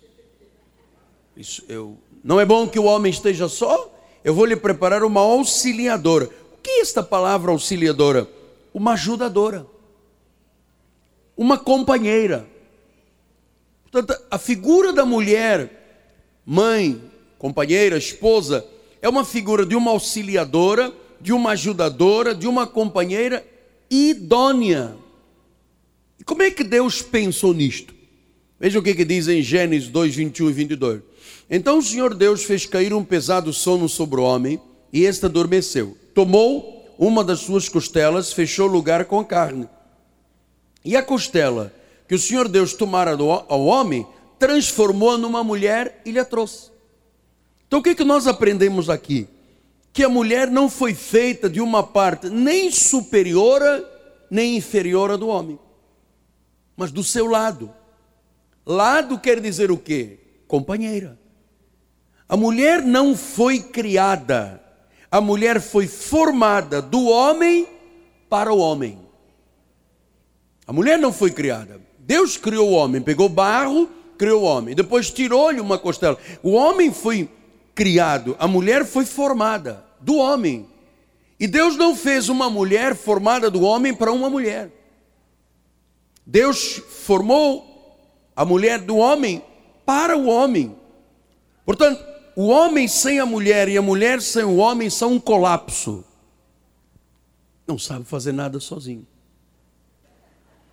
isso 1.36 1.64
eu, 1.68 1.98
não 2.24 2.40
é 2.40 2.46
bom 2.46 2.68
que 2.68 2.80
o 2.80 2.86
homem 2.86 3.10
esteja 3.10 3.50
só? 3.50 3.94
Eu 4.28 4.34
vou 4.34 4.44
lhe 4.44 4.58
preparar 4.58 5.06
uma 5.06 5.22
auxiliadora. 5.22 6.30
O 6.52 6.58
que 6.62 6.70
é 6.70 6.82
esta 6.82 7.02
palavra 7.02 7.50
auxiliadora? 7.50 8.30
Uma 8.74 8.92
ajudadora. 8.92 9.66
Uma 11.38 11.58
companheira. 11.58 12.46
Portanto, 13.90 14.22
a 14.30 14.38
figura 14.38 14.92
da 14.92 15.06
mulher, 15.06 16.42
mãe, 16.46 17.02
companheira, 17.40 17.98
esposa, 17.98 18.68
é 19.02 19.08
uma 19.08 19.24
figura 19.24 19.66
de 19.66 19.78
uma 19.78 19.92
auxiliadora, 19.92 20.94
de 21.22 21.32
uma 21.32 21.52
ajudadora, 21.52 22.36
de 22.36 22.50
uma 22.50 22.68
companheira 22.68 23.48
idônea. 23.90 24.94
E 26.20 26.26
como 26.26 26.42
é 26.42 26.52
que 26.52 26.66
Deus 26.66 27.02
pensou 27.02 27.54
nisto? 27.54 27.96
Veja 28.60 28.78
o 28.78 28.84
que, 28.84 28.94
que 28.94 29.06
diz 29.06 29.30
em 29.30 29.42
Gênesis 29.42 29.88
2, 29.88 30.16
21 30.18 30.50
e 30.50 30.52
22. 30.52 31.07
Então 31.50 31.78
o 31.78 31.82
Senhor 31.82 32.14
Deus 32.14 32.44
fez 32.44 32.66
cair 32.66 32.94
um 32.94 33.04
pesado 33.04 33.54
sono 33.54 33.88
sobre 33.88 34.20
o 34.20 34.24
homem, 34.24 34.60
e 34.92 35.04
este 35.04 35.26
adormeceu. 35.26 35.98
Tomou 36.14 36.96
uma 36.98 37.24
das 37.24 37.40
suas 37.40 37.70
costelas, 37.70 38.34
fechou 38.34 38.68
o 38.68 38.72
lugar 38.72 39.06
com 39.06 39.24
carne. 39.24 39.68
E 40.84 40.96
a 40.96 41.04
costela 41.04 41.74
que 42.08 42.16
o 42.16 42.20
Senhor 42.20 42.48
Deus 42.48 42.74
tomara 42.74 43.12
ao 43.12 43.66
homem, 43.66 44.08
transformou-a 44.40 45.18
numa 45.18 45.44
mulher 45.44 46.02
e 46.06 46.12
lhe 46.12 46.20
a 46.20 46.26
trouxe. 46.26 46.72
Então 47.68 47.80
o 47.80 47.84
que, 47.84 47.94
que 47.94 48.04
nós 48.04 48.28
aprendemos 48.28 48.90
aqui? 48.90 49.28
Que 49.92 50.04
a 50.04 50.10
mulher 50.10 50.50
não 50.50 50.70
foi 50.70 50.94
feita 50.94 51.50
de 51.50 51.60
uma 51.60 51.84
parte 51.84 52.30
nem 52.30 52.72
superiora, 52.72 53.84
nem 54.30 54.56
inferior 54.56 55.18
do 55.18 55.28
homem, 55.28 55.60
mas 56.76 56.92
do 56.92 57.04
seu 57.04 57.26
lado. 57.26 57.74
Lado 58.66 59.20
quer 59.20 59.42
dizer 59.42 59.72
o 59.72 59.78
quê? 59.78 60.20
Companheira. 60.48 61.20
A 62.30 62.36
mulher 62.36 62.82
não 62.82 63.16
foi 63.16 63.60
criada, 63.60 64.62
a 65.10 65.22
mulher 65.22 65.62
foi 65.62 65.88
formada 65.88 66.82
do 66.82 67.06
homem 67.08 67.68
para 68.30 68.54
o 68.54 68.58
homem. 68.58 69.00
A 70.66 70.74
mulher 70.74 71.00
não 71.00 71.14
foi 71.14 71.32
criada. 71.32 71.80
Deus 72.00 72.36
criou 72.36 72.70
o 72.70 72.74
homem, 72.74 73.02
pegou 73.02 73.30
barro, 73.30 73.90
criou 74.18 74.44
o 74.44 74.46
homem, 74.46 74.76
depois 74.76 75.10
tirou-lhe 75.10 75.62
uma 75.62 75.78
costela. 75.78 76.18
O 76.44 76.52
homem 76.52 76.92
foi 76.92 77.30
criado, 77.74 78.36
a 78.38 78.48
mulher 78.48 78.86
foi 78.86 79.06
formada 79.06 79.86
do 80.02 80.18
homem. 80.18 80.68
E 81.40 81.48
Deus 81.48 81.78
não 81.78 81.96
fez 81.96 82.28
uma 82.28 82.50
mulher 82.50 82.96
formada 82.96 83.50
do 83.50 83.62
homem 83.62 83.94
para 83.94 84.12
uma 84.12 84.30
mulher. 84.30 84.72
Deus 86.26 86.82
formou 87.06 87.66
a 88.36 88.44
mulher 88.44 88.80
do 88.80 88.98
homem 88.98 89.42
para 89.88 90.18
o 90.18 90.26
homem. 90.28 90.76
Portanto, 91.66 92.06
o 92.36 92.48
homem 92.48 92.90
sem 92.90 93.22
a 93.22 93.26
mulher 93.26 93.70
e 93.70 93.78
a 93.78 93.82
mulher 93.82 94.22
sem 94.22 94.44
o 94.44 94.58
homem 94.58 94.90
são 94.90 95.14
um 95.14 95.20
colapso. 95.20 96.04
Não 97.66 97.80
sabe 97.80 98.04
fazer 98.04 98.34
nada 98.34 98.60
sozinho. 98.60 99.08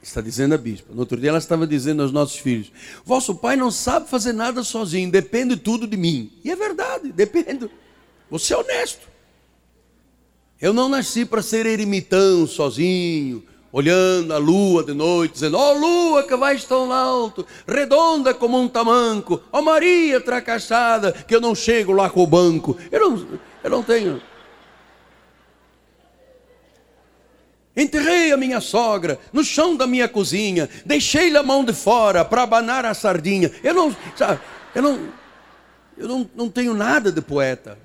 Está 0.02 0.20
dizendo 0.20 0.54
a 0.54 0.58
bispa. 0.58 0.92
No 0.92 0.98
outro 1.00 1.16
dia 1.16 1.28
ela 1.28 1.38
estava 1.38 1.64
dizendo 1.64 2.02
aos 2.02 2.10
nossos 2.10 2.38
filhos: 2.38 2.72
Vosso 3.04 3.36
pai 3.36 3.54
não 3.54 3.70
sabe 3.70 4.08
fazer 4.08 4.32
nada 4.32 4.64
sozinho, 4.64 5.10
depende 5.10 5.56
tudo 5.56 5.86
de 5.86 5.96
mim. 5.96 6.32
E 6.44 6.50
é 6.50 6.56
verdade, 6.56 7.12
depende. 7.12 7.70
Você 8.28 8.52
é 8.52 8.56
honesto. 8.56 9.08
Eu 10.60 10.72
não 10.72 10.88
nasci 10.88 11.24
para 11.24 11.40
ser 11.40 11.66
ermitão 11.66 12.46
sozinho, 12.48 13.44
olhando 13.74 14.32
a 14.32 14.38
lua 14.38 14.84
de 14.84 14.94
noite, 14.94 15.32
dizendo: 15.32 15.58
Ó 15.58 15.72
oh, 15.72 15.76
lua 15.76 16.22
que 16.22 16.36
vais 16.36 16.64
tão 16.64 16.92
alto, 16.92 17.44
redonda 17.66 18.32
como 18.32 18.56
um 18.56 18.68
tamanco, 18.68 19.42
ó 19.52 19.58
oh, 19.58 19.62
Maria 19.62 20.20
tracassada, 20.20 21.10
que 21.10 21.34
eu 21.34 21.40
não 21.40 21.56
chego 21.56 21.90
lá 21.90 22.08
com 22.08 22.22
o 22.22 22.26
banco. 22.26 22.78
Eu 22.92 23.00
não, 23.00 23.28
eu 23.64 23.70
não 23.70 23.82
tenho. 23.82 24.22
Enterrei 27.76 28.30
a 28.30 28.36
minha 28.36 28.60
sogra 28.60 29.18
no 29.32 29.42
chão 29.42 29.74
da 29.74 29.88
minha 29.88 30.08
cozinha, 30.08 30.70
deixei-lhe 30.86 31.36
a 31.36 31.42
mão 31.42 31.64
de 31.64 31.72
fora 31.72 32.24
para 32.24 32.42
abanar 32.42 32.84
a 32.84 32.94
sardinha. 32.94 33.50
Eu 33.64 33.74
não, 33.74 33.96
sabe, 34.14 34.38
eu 34.72 34.82
não, 34.82 35.08
eu 35.98 36.06
não, 36.06 36.30
não 36.36 36.48
tenho 36.48 36.72
nada 36.74 37.10
de 37.10 37.20
poeta. 37.20 37.76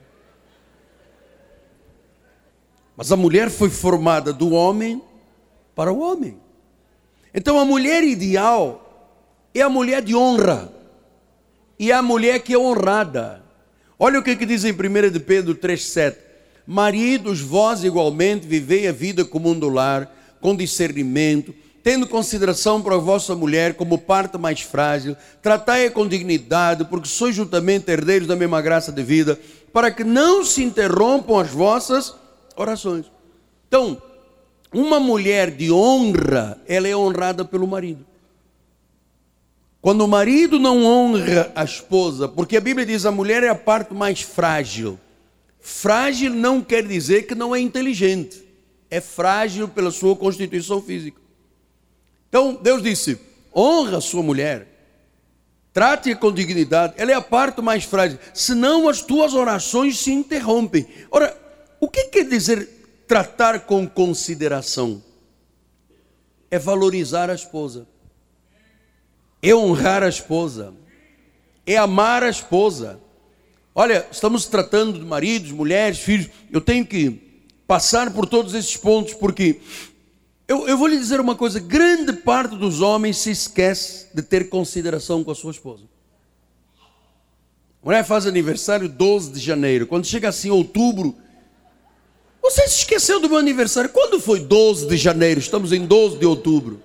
Mas 2.96 3.12
a 3.12 3.15
mulher 3.15 3.50
foi 3.50 3.72
formada 3.72 4.31
do 4.31 4.51
homem 4.51 5.01
para 5.79 5.93
o 5.93 6.00
homem. 6.01 6.38
Então 7.33 7.57
a 7.57 7.63
mulher 7.63 8.03
ideal 8.03 9.15
é 9.55 9.62
a 9.62 9.69
mulher 9.69 10.01
de 10.01 10.13
honra. 10.13 10.69
E 11.79 11.89
é 11.89 11.95
a 11.95 12.01
mulher 12.01 12.41
que 12.41 12.53
é 12.53 12.57
honrada. 12.57 13.41
Olha 13.98 14.19
o 14.19 14.21
que, 14.21 14.36
que 14.36 14.45
diz 14.45 14.65
em 14.65 14.74
1 14.74 15.09
de 15.09 15.21
Pedro 15.21 15.55
3,7. 15.55 16.17
Maridos, 16.67 17.39
vós 17.39 17.86
igualmente 17.86 18.45
vivei 18.45 18.89
a 18.89 18.91
vida 18.91 19.24
comum 19.24 19.57
do 19.57 19.69
lar, 19.69 20.13
com 20.41 20.53
discernimento, 20.53 21.55
tendo 21.81 22.05
consideração 22.05 22.81
para 22.81 22.95
a 22.95 23.00
vossa 23.00 23.33
mulher 23.33 23.75
como 23.75 23.98
parte 23.98 24.38
mais 24.38 24.59
frágil, 24.59 25.15
tratai-a 25.41 25.89
com 25.89 26.05
dignidade, 26.05 26.83
porque 26.83 27.07
sois 27.07 27.33
juntamente 27.33 27.89
herdeiros 27.89 28.27
da 28.27 28.36
mesma 28.36 28.62
graça 28.62 28.91
de 28.91 29.01
vida, 29.01 29.39
para 29.71 29.89
que 29.89 30.03
não 30.03 30.43
se 30.43 30.62
interrompam 30.62 31.39
as 31.39 31.50
vossas 31.50 32.13
orações. 32.57 33.05
Então, 33.69 34.09
uma 34.73 34.99
mulher 34.99 35.51
de 35.51 35.71
honra, 35.71 36.61
ela 36.67 36.88
é 36.88 36.95
honrada 36.95 37.43
pelo 37.43 37.67
marido. 37.67 38.05
Quando 39.81 40.01
o 40.01 40.07
marido 40.07 40.59
não 40.59 40.85
honra 40.85 41.51
a 41.55 41.63
esposa, 41.63 42.27
porque 42.27 42.57
a 42.57 42.61
Bíblia 42.61 42.85
diz 42.85 43.05
a 43.05 43.11
mulher 43.11 43.43
é 43.43 43.49
a 43.49 43.55
parte 43.55 43.93
mais 43.93 44.21
frágil, 44.21 44.99
Frágil 45.59 46.33
não 46.33 46.61
quer 46.61 46.85
dizer 46.85 47.23
que 47.27 47.35
não 47.35 47.55
é 47.55 47.59
inteligente. 47.59 48.43
É 48.89 48.99
frágil 49.01 49.67
pela 49.67 49.91
sua 49.91 50.15
constituição 50.15 50.81
física. 50.81 51.21
Então, 52.27 52.57
Deus 52.61 52.81
disse: 52.81 53.19
honra 53.55 53.97
a 53.97 54.01
sua 54.01 54.23
mulher, 54.23 54.67
trate-a 55.73 56.15
com 56.15 56.31
dignidade, 56.31 56.93
ela 56.97 57.11
é 57.11 57.13
a 57.13 57.21
parte 57.21 57.61
mais 57.61 57.83
frágil, 57.83 58.17
senão 58.33 58.88
as 58.88 59.01
tuas 59.01 59.33
orações 59.33 59.99
se 59.99 60.11
interrompem. 60.11 60.88
Ora, 61.11 61.38
o 61.79 61.88
que 61.88 62.05
quer 62.05 62.27
dizer 62.27 62.78
tratar 63.10 63.62
com 63.62 63.88
consideração? 63.88 65.01
É 66.51 66.60
valorizar 66.60 67.28
a 67.30 67.34
esposa, 67.34 67.88
é 69.42 69.54
honrar 69.54 70.04
a 70.04 70.10
esposa, 70.10 70.74
é 71.66 71.75
amar 71.75 72.24
a 72.24 72.30
esposa. 72.30 73.00
Olha, 73.74 74.06
estamos 74.12 74.46
tratando 74.46 75.00
de 75.00 75.06
maridos, 75.06 75.51
mulheres, 75.51 76.00
filhos. 76.00 76.30
Eu 76.51 76.62
tenho 76.62 76.86
que 76.86 77.20
passar 77.68 78.13
por 78.13 78.28
todos 78.28 78.54
esses 78.54 78.78
pontos, 78.78 79.16
porque 79.16 79.60
eu, 80.48 80.68
eu, 80.68 80.78
vou 80.78 80.88
lhe 80.88 80.98
dizer 80.98 81.20
uma 81.20 81.36
coisa: 81.36 81.60
grande 81.60 82.13
parte 82.13 82.56
dos 82.56 82.80
homens 82.80 83.18
se 83.18 83.32
esquece 83.32 84.08
de 84.13 84.22
ter 84.22 84.50
consideração 84.50 85.24
com 85.24 85.32
a 85.32 85.36
sua 85.36 85.51
esposa. 85.51 85.84
A 87.82 87.86
mulher 87.86 88.04
faz 88.04 88.28
aniversário 88.28 88.88
12 88.88 89.32
de 89.32 89.39
janeiro. 89.39 89.88
Quando 89.88 90.06
chega 90.06 90.30
assim 90.30 90.50
outubro, 90.50 91.16
você 92.41 92.67
se 92.67 92.79
esqueceu 92.79 93.19
do 93.19 93.29
meu 93.29 93.38
aniversário. 93.38 93.89
Quando 93.89 94.19
foi 94.19 94.39
12 94.39 94.88
de 94.88 94.98
janeiro? 94.98 95.39
Estamos 95.39 95.72
em 95.72 95.86
12 95.86 96.17
de 96.17 96.25
outubro. 96.25 96.81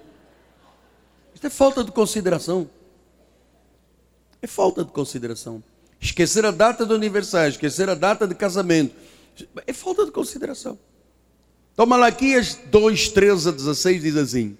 Isso 1.35 1.47
é 1.47 1.51
falta 1.51 1.85
de 1.85 1.93
consideração. 1.93 2.69
É 4.43 4.47
falta 4.47 4.85
de 4.85 4.91
consideração. 4.91 5.63
Esquecer 6.01 6.45
a 6.45 6.51
data 6.51 6.85
do 6.85 6.95
aniversário, 6.95 7.51
esquecer 7.51 7.89
a 7.89 7.95
data 7.95 8.27
de 8.27 8.35
casamento. 8.35 8.95
É 9.67 9.73
falta 9.73 10.05
de 10.05 10.11
consideração. 10.11 10.79
Então, 11.73 11.87
Malaquias 11.87 12.59
2, 12.67 13.09
13 13.09 13.49
a 13.49 13.53
16 13.53 14.03
diz 14.03 14.17
assim: 14.17 14.57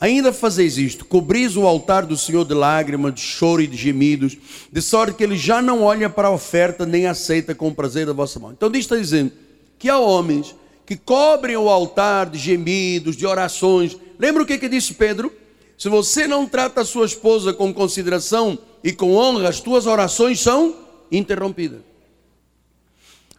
Ainda 0.00 0.32
fazeis 0.32 0.78
isto, 0.78 1.04
cobris 1.04 1.56
o 1.56 1.66
altar 1.66 2.06
do 2.06 2.16
Senhor 2.16 2.44
de 2.44 2.54
lágrimas, 2.54 3.14
de 3.14 3.20
choro 3.20 3.60
e 3.60 3.66
de 3.66 3.76
gemidos, 3.76 4.36
de 4.70 4.80
sorte 4.80 5.16
que 5.16 5.24
ele 5.24 5.36
já 5.36 5.60
não 5.60 5.82
olha 5.82 6.08
para 6.08 6.28
a 6.28 6.30
oferta 6.30 6.86
nem 6.86 7.06
aceita 7.06 7.54
com 7.54 7.74
prazer 7.74 8.06
da 8.06 8.12
vossa 8.12 8.38
mão. 8.38 8.52
Então, 8.52 8.70
diz 8.70 8.82
está 8.82 8.96
dizendo 8.96 9.32
que 9.78 9.88
há 9.88 9.98
homens 9.98 10.54
que 10.84 10.96
cobrem 10.96 11.56
o 11.56 11.68
altar 11.68 12.30
de 12.30 12.38
gemidos, 12.38 13.14
de 13.14 13.26
orações. 13.26 13.96
Lembra 14.18 14.42
o 14.42 14.46
que, 14.46 14.56
que 14.56 14.68
disse 14.68 14.94
Pedro? 14.94 15.30
Se 15.76 15.88
você 15.88 16.26
não 16.26 16.46
trata 16.46 16.80
a 16.80 16.84
sua 16.84 17.04
esposa 17.04 17.52
com 17.52 17.72
consideração 17.74 18.58
e 18.82 18.92
com 18.92 19.14
honra, 19.14 19.48
as 19.48 19.60
tuas 19.60 19.86
orações 19.86 20.40
são 20.40 20.74
interrompidas. 21.12 21.80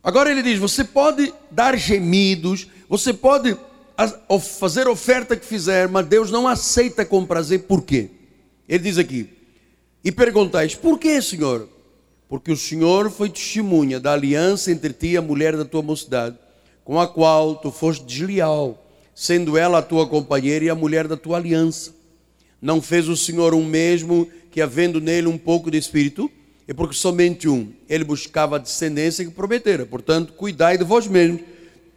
Agora 0.03 0.31
ele 0.31 0.43
diz: 0.43 0.59
você 0.59 0.83
pode 0.83 1.33
dar 1.49 1.77
gemidos, 1.77 2.67
você 2.87 3.11
pode 3.11 3.57
fazer 4.59 4.87
oferta 4.87 5.35
que 5.35 5.45
fizer, 5.45 5.89
mas 5.89 6.05
Deus 6.05 6.31
não 6.31 6.47
aceita 6.47 7.03
com 7.03 7.25
prazer, 7.25 7.63
por 7.63 7.81
quê? 7.81 8.09
Ele 8.67 8.83
diz 8.83 8.97
aqui: 8.97 9.27
e 10.03 10.11
perguntais, 10.11 10.75
por 10.75 10.97
que, 10.97 11.21
Senhor? 11.21 11.67
Porque 12.29 12.51
o 12.51 12.57
Senhor 12.57 13.09
foi 13.09 13.27
testemunha 13.27 13.99
da 13.99 14.13
aliança 14.13 14.71
entre 14.71 14.93
ti 14.93 15.07
e 15.07 15.17
a 15.17 15.21
mulher 15.21 15.57
da 15.57 15.65
tua 15.65 15.81
mocidade, 15.81 16.37
com 16.85 16.99
a 16.99 17.07
qual 17.07 17.55
tu 17.55 17.71
foste 17.71 18.05
desleal, 18.05 18.87
sendo 19.15 19.57
ela 19.57 19.79
a 19.79 19.81
tua 19.81 20.07
companheira 20.07 20.63
e 20.63 20.69
a 20.69 20.75
mulher 20.75 21.07
da 21.07 21.17
tua 21.17 21.37
aliança. 21.37 21.91
Não 22.61 22.83
fez 22.83 23.09
o 23.09 23.17
Senhor 23.17 23.55
um 23.55 23.65
mesmo 23.65 24.29
que, 24.51 24.61
havendo 24.61 25.01
nele 25.01 25.27
um 25.27 25.39
pouco 25.39 25.71
de 25.71 25.77
espírito, 25.79 26.29
e 26.67 26.73
porque 26.73 26.93
somente 26.93 27.49
um, 27.49 27.73
ele 27.89 28.03
buscava 28.03 28.57
a 28.57 28.59
descendência 28.59 29.25
que 29.25 29.31
prometera. 29.31 29.87
Portanto, 29.87 30.33
cuidai 30.33 30.77
de 30.77 30.83
vós 30.83 31.07
mesmos, 31.07 31.41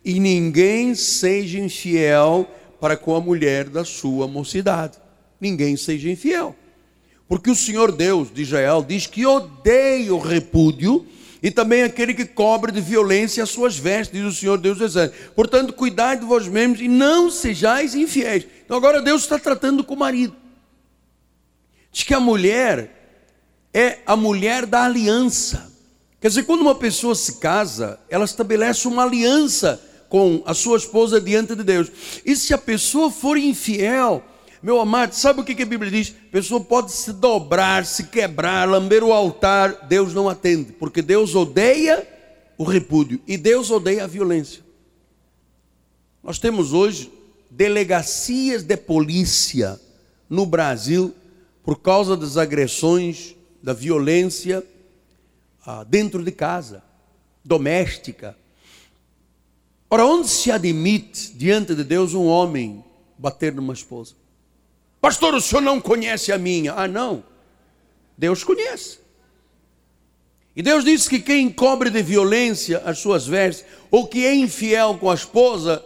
e 0.02 0.18
ninguém 0.18 0.94
seja 0.94 1.58
infiel 1.58 2.48
para 2.80 2.96
com 2.96 3.14
a 3.14 3.20
mulher 3.20 3.68
da 3.68 3.84
sua 3.84 4.26
mocidade. 4.26 4.96
Ninguém 5.38 5.76
seja 5.76 6.10
infiel. 6.10 6.56
Porque 7.32 7.50
o 7.50 7.56
Senhor 7.56 7.90
Deus 7.90 8.30
de 8.30 8.42
Israel 8.42 8.84
diz 8.86 9.06
que 9.06 9.24
odeia 9.24 10.14
o 10.14 10.18
repúdio 10.18 11.06
e 11.42 11.50
também 11.50 11.82
aquele 11.82 12.12
que 12.12 12.26
cobre 12.26 12.70
de 12.70 12.82
violência 12.82 13.42
as 13.42 13.48
suas 13.48 13.78
vestes, 13.78 14.20
diz 14.20 14.30
o 14.30 14.38
Senhor 14.38 14.58
Deus 14.58 14.76
do 14.76 14.84
exército. 14.84 15.32
Portanto, 15.34 15.72
cuidai 15.72 16.18
de 16.18 16.26
vós 16.26 16.46
mesmos 16.46 16.82
e 16.82 16.88
não 16.88 17.30
sejais 17.30 17.94
infiéis. 17.94 18.46
Então 18.62 18.76
agora 18.76 19.00
Deus 19.00 19.22
está 19.22 19.38
tratando 19.38 19.82
com 19.82 19.94
o 19.94 19.98
marido. 19.98 20.36
Diz 21.90 22.02
que 22.02 22.12
a 22.12 22.20
mulher 22.20 23.24
é 23.72 24.00
a 24.04 24.14
mulher 24.14 24.66
da 24.66 24.84
aliança. 24.84 25.72
Quer 26.20 26.28
dizer, 26.28 26.42
quando 26.42 26.60
uma 26.60 26.74
pessoa 26.74 27.14
se 27.14 27.36
casa, 27.36 27.98
ela 28.10 28.26
estabelece 28.26 28.86
uma 28.86 29.04
aliança 29.04 29.80
com 30.10 30.42
a 30.44 30.52
sua 30.52 30.76
esposa 30.76 31.18
diante 31.18 31.56
de 31.56 31.64
Deus. 31.64 31.90
E 32.26 32.36
se 32.36 32.52
a 32.52 32.58
pessoa 32.58 33.10
for 33.10 33.38
infiel, 33.38 34.22
meu 34.62 34.80
amado, 34.80 35.12
sabe 35.14 35.40
o 35.40 35.44
que 35.44 35.60
a 35.60 35.66
Bíblia 35.66 35.90
diz? 35.90 36.14
A 36.28 36.30
pessoa 36.30 36.60
pode 36.60 36.92
se 36.92 37.12
dobrar, 37.12 37.84
se 37.84 38.04
quebrar, 38.04 38.68
lamber 38.68 39.02
o 39.02 39.12
altar, 39.12 39.86
Deus 39.88 40.14
não 40.14 40.28
atende, 40.28 40.72
porque 40.72 41.02
Deus 41.02 41.34
odeia 41.34 42.06
o 42.56 42.62
repúdio 42.62 43.20
e 43.26 43.36
Deus 43.36 43.70
odeia 43.72 44.04
a 44.04 44.06
violência. 44.06 44.62
Nós 46.22 46.38
temos 46.38 46.72
hoje 46.72 47.12
delegacias 47.50 48.62
de 48.62 48.76
polícia 48.76 49.80
no 50.30 50.46
Brasil 50.46 51.12
por 51.64 51.80
causa 51.80 52.16
das 52.16 52.36
agressões, 52.36 53.34
da 53.60 53.72
violência 53.72 54.64
ah, 55.66 55.82
dentro 55.82 56.22
de 56.22 56.30
casa, 56.30 56.84
doméstica. 57.44 58.36
Ora, 59.90 60.06
onde 60.06 60.28
se 60.28 60.52
admite 60.52 61.32
diante 61.34 61.74
de 61.74 61.82
Deus 61.82 62.14
um 62.14 62.26
homem 62.26 62.84
bater 63.18 63.52
numa 63.52 63.72
esposa? 63.72 64.21
Pastor, 65.02 65.34
o 65.34 65.40
senhor 65.40 65.60
não 65.60 65.80
conhece 65.80 66.30
a 66.30 66.38
minha. 66.38 66.74
Ah, 66.74 66.86
não. 66.86 67.24
Deus 68.16 68.44
conhece. 68.44 69.00
E 70.54 70.62
Deus 70.62 70.84
disse 70.84 71.10
que 71.10 71.18
quem 71.18 71.50
cobre 71.50 71.90
de 71.90 72.00
violência 72.00 72.78
as 72.84 73.00
suas 73.00 73.26
vestes, 73.26 73.66
ou 73.90 74.06
que 74.06 74.24
é 74.24 74.32
infiel 74.32 74.96
com 74.96 75.10
a 75.10 75.14
esposa, 75.14 75.84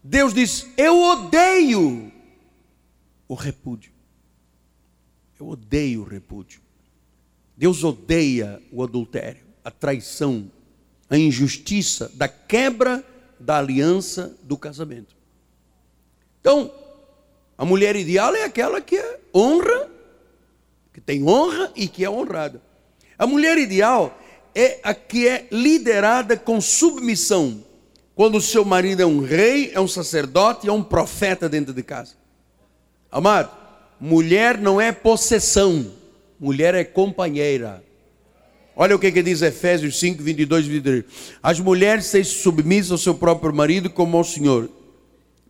Deus 0.00 0.32
diz: 0.32 0.64
Eu 0.76 0.96
odeio 0.96 2.12
o 3.26 3.34
repúdio. 3.34 3.90
Eu 5.40 5.48
odeio 5.48 6.02
o 6.02 6.04
repúdio. 6.04 6.60
Deus 7.56 7.82
odeia 7.82 8.62
o 8.70 8.80
adultério, 8.80 9.42
a 9.64 9.72
traição, 9.72 10.48
a 11.10 11.18
injustiça 11.18 12.08
da 12.14 12.28
quebra 12.28 13.04
da 13.40 13.58
aliança 13.58 14.38
do 14.44 14.56
casamento. 14.56 15.16
Então, 16.40 16.72
a 17.58 17.64
mulher 17.64 17.96
ideal 17.96 18.34
é 18.34 18.44
aquela 18.44 18.80
que 18.80 18.96
é 18.96 19.18
honra, 19.34 19.88
que 20.92 21.00
tem 21.00 21.26
honra 21.26 21.72
e 21.74 21.88
que 21.88 22.04
é 22.04 22.10
honrada. 22.10 22.60
A 23.18 23.26
mulher 23.26 23.56
ideal 23.56 24.18
é 24.54 24.78
a 24.82 24.94
que 24.94 25.26
é 25.26 25.46
liderada 25.50 26.36
com 26.36 26.60
submissão. 26.60 27.64
Quando 28.14 28.36
o 28.36 28.40
seu 28.40 28.64
marido 28.64 29.02
é 29.02 29.06
um 29.06 29.20
rei, 29.20 29.70
é 29.74 29.80
um 29.80 29.88
sacerdote, 29.88 30.68
é 30.68 30.72
um 30.72 30.82
profeta 30.82 31.48
dentro 31.48 31.72
de 31.72 31.82
casa. 31.82 32.14
Amado, 33.10 33.50
mulher 34.00 34.58
não 34.58 34.80
é 34.80 34.92
possessão, 34.92 35.92
mulher 36.38 36.74
é 36.74 36.84
companheira. 36.84 37.82
Olha 38.74 38.94
o 38.94 38.98
que, 38.98 39.10
que 39.10 39.22
diz 39.22 39.40
Efésios 39.40 39.98
5, 39.98 40.22
22 40.22 40.66
e 40.66 40.68
23. 40.68 41.04
As 41.42 41.58
mulheres 41.58 42.06
sejam 42.06 42.32
submissas 42.32 42.92
ao 42.92 42.98
seu 42.98 43.14
próprio 43.14 43.54
marido 43.54 43.88
como 43.88 44.18
ao 44.18 44.24
Senhor. 44.24 44.68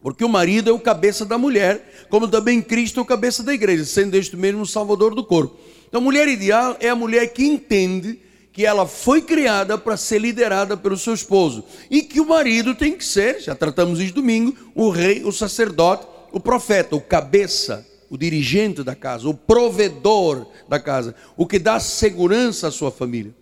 Porque 0.00 0.24
o 0.24 0.28
marido 0.28 0.70
é 0.70 0.72
o 0.72 0.78
cabeça 0.78 1.24
da 1.24 1.36
mulher, 1.36 2.06
como 2.08 2.28
também 2.28 2.62
Cristo 2.62 3.00
é 3.00 3.02
o 3.02 3.06
cabeça 3.06 3.42
da 3.42 3.52
igreja, 3.52 3.84
sendo 3.84 4.14
este 4.14 4.36
mesmo 4.36 4.62
o 4.62 4.66
salvador 4.66 5.14
do 5.14 5.24
corpo. 5.24 5.56
Então, 5.88 6.00
mulher 6.00 6.28
ideal 6.28 6.76
é 6.80 6.88
a 6.88 6.94
mulher 6.94 7.26
que 7.28 7.44
entende 7.44 8.20
que 8.52 8.64
ela 8.64 8.86
foi 8.86 9.20
criada 9.20 9.76
para 9.76 9.96
ser 9.96 10.20
liderada 10.20 10.76
pelo 10.76 10.96
seu 10.96 11.12
esposo 11.12 11.64
e 11.90 12.02
que 12.02 12.20
o 12.20 12.28
marido 12.28 12.74
tem 12.74 12.96
que 12.96 13.04
ser, 13.04 13.40
já 13.40 13.54
tratamos 13.54 14.00
isso 14.00 14.14
domingo, 14.14 14.56
o 14.74 14.88
rei, 14.88 15.22
o 15.24 15.32
sacerdote, 15.32 16.06
o 16.32 16.40
profeta, 16.40 16.96
o 16.96 17.00
cabeça 17.00 17.86
o 18.10 18.16
dirigente 18.16 18.82
da 18.82 18.94
casa, 18.94 19.28
o 19.28 19.34
provedor 19.34 20.46
da 20.68 20.78
casa, 20.78 21.14
o 21.36 21.46
que 21.46 21.58
dá 21.58 21.80
segurança 21.80 22.68
à 22.68 22.70
sua 22.70 22.90
família. 22.90 23.34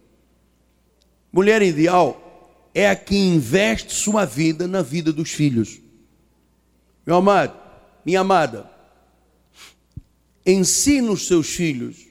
Mulher 1.33 1.63
ideal 1.63 2.71
é 2.75 2.89
a 2.89 2.97
que 2.97 3.17
investe 3.17 3.95
sua 3.95 4.25
vida 4.25 4.67
na 4.67 4.83
vida 4.83 5.13
dos 5.13 5.31
filhos. 5.31 5.81
Meu 7.07 7.17
amado, 7.17 7.59
minha 8.05 8.21
amada, 8.21 8.71
ensina 10.47 11.11
os 11.13 11.27
seus 11.27 11.49
filhos 11.49 12.07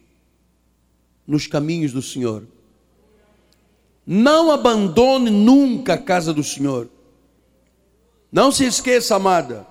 nos 1.26 1.48
caminhos 1.48 1.92
do 1.92 2.02
Senhor. 2.02 2.48
Não 4.06 4.52
abandone 4.52 5.30
nunca 5.30 5.94
a 5.94 5.98
casa 5.98 6.34
do 6.34 6.44
Senhor. 6.44 6.90
Não 8.32 8.52
se 8.52 8.66
esqueça, 8.66 9.16
amada, 9.16 9.66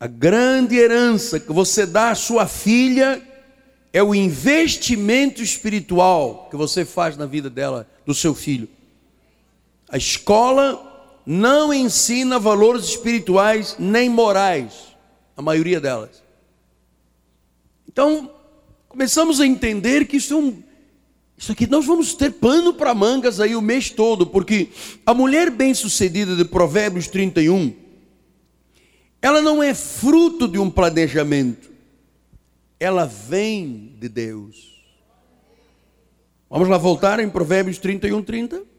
a 0.00 0.06
grande 0.06 0.76
herança 0.76 1.38
que 1.38 1.52
você 1.52 1.86
dá 1.86 2.10
à 2.10 2.14
sua 2.14 2.46
filha 2.46 3.22
é 3.92 4.02
o 4.02 4.14
investimento 4.14 5.42
espiritual 5.42 6.48
que 6.50 6.56
você 6.56 6.84
faz 6.84 7.16
na 7.16 7.26
vida 7.26 7.48
dela, 7.48 7.86
do 8.04 8.14
seu 8.14 8.34
filho. 8.34 8.68
A 9.88 9.96
escola 9.96 10.91
não 11.24 11.72
ensina 11.72 12.38
valores 12.38 12.84
espirituais 12.84 13.76
nem 13.78 14.08
morais, 14.08 14.96
a 15.36 15.42
maioria 15.42 15.80
delas. 15.80 16.22
Então, 17.88 18.30
começamos 18.88 19.40
a 19.40 19.46
entender 19.46 20.06
que 20.06 20.16
isso 20.16 20.34
é 20.34 20.36
um, 20.36 20.62
isso 21.36 21.52
aqui 21.52 21.66
nós 21.66 21.84
vamos 21.84 22.14
ter 22.14 22.30
pano 22.30 22.72
para 22.72 22.94
mangas 22.94 23.40
aí 23.40 23.56
o 23.56 23.60
mês 23.60 23.90
todo, 23.90 24.26
porque 24.26 24.68
a 25.04 25.12
mulher 25.12 25.50
bem-sucedida 25.50 26.36
de 26.36 26.44
Provérbios 26.44 27.08
31, 27.08 27.74
ela 29.20 29.40
não 29.42 29.62
é 29.62 29.74
fruto 29.74 30.46
de 30.48 30.58
um 30.58 30.70
planejamento, 30.70 31.70
ela 32.78 33.06
vem 33.06 33.94
de 33.98 34.08
Deus. 34.08 34.72
Vamos 36.48 36.68
lá 36.68 36.76
voltar 36.76 37.18
em 37.20 37.30
Provérbios 37.30 37.78
31, 37.78 38.22
30. 38.22 38.71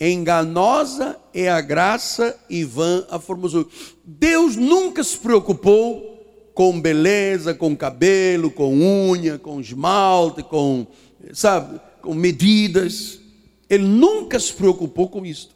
Enganosa 0.00 1.18
é 1.34 1.50
a 1.50 1.60
graça 1.60 2.38
e 2.48 2.64
vã 2.64 3.06
a 3.10 3.18
formosura. 3.18 3.68
Deus 4.02 4.56
nunca 4.56 5.04
se 5.04 5.18
preocupou 5.18 6.50
com 6.54 6.80
beleza, 6.80 7.54
com 7.54 7.76
cabelo, 7.76 8.50
com 8.50 8.74
unha, 8.74 9.38
com 9.38 9.60
esmalte, 9.60 10.42
com, 10.42 10.86
sabe, 11.34 11.78
com 12.00 12.14
medidas. 12.14 13.20
Ele 13.68 13.84
nunca 13.84 14.40
se 14.40 14.52
preocupou 14.54 15.08
com 15.08 15.26
isto. 15.26 15.54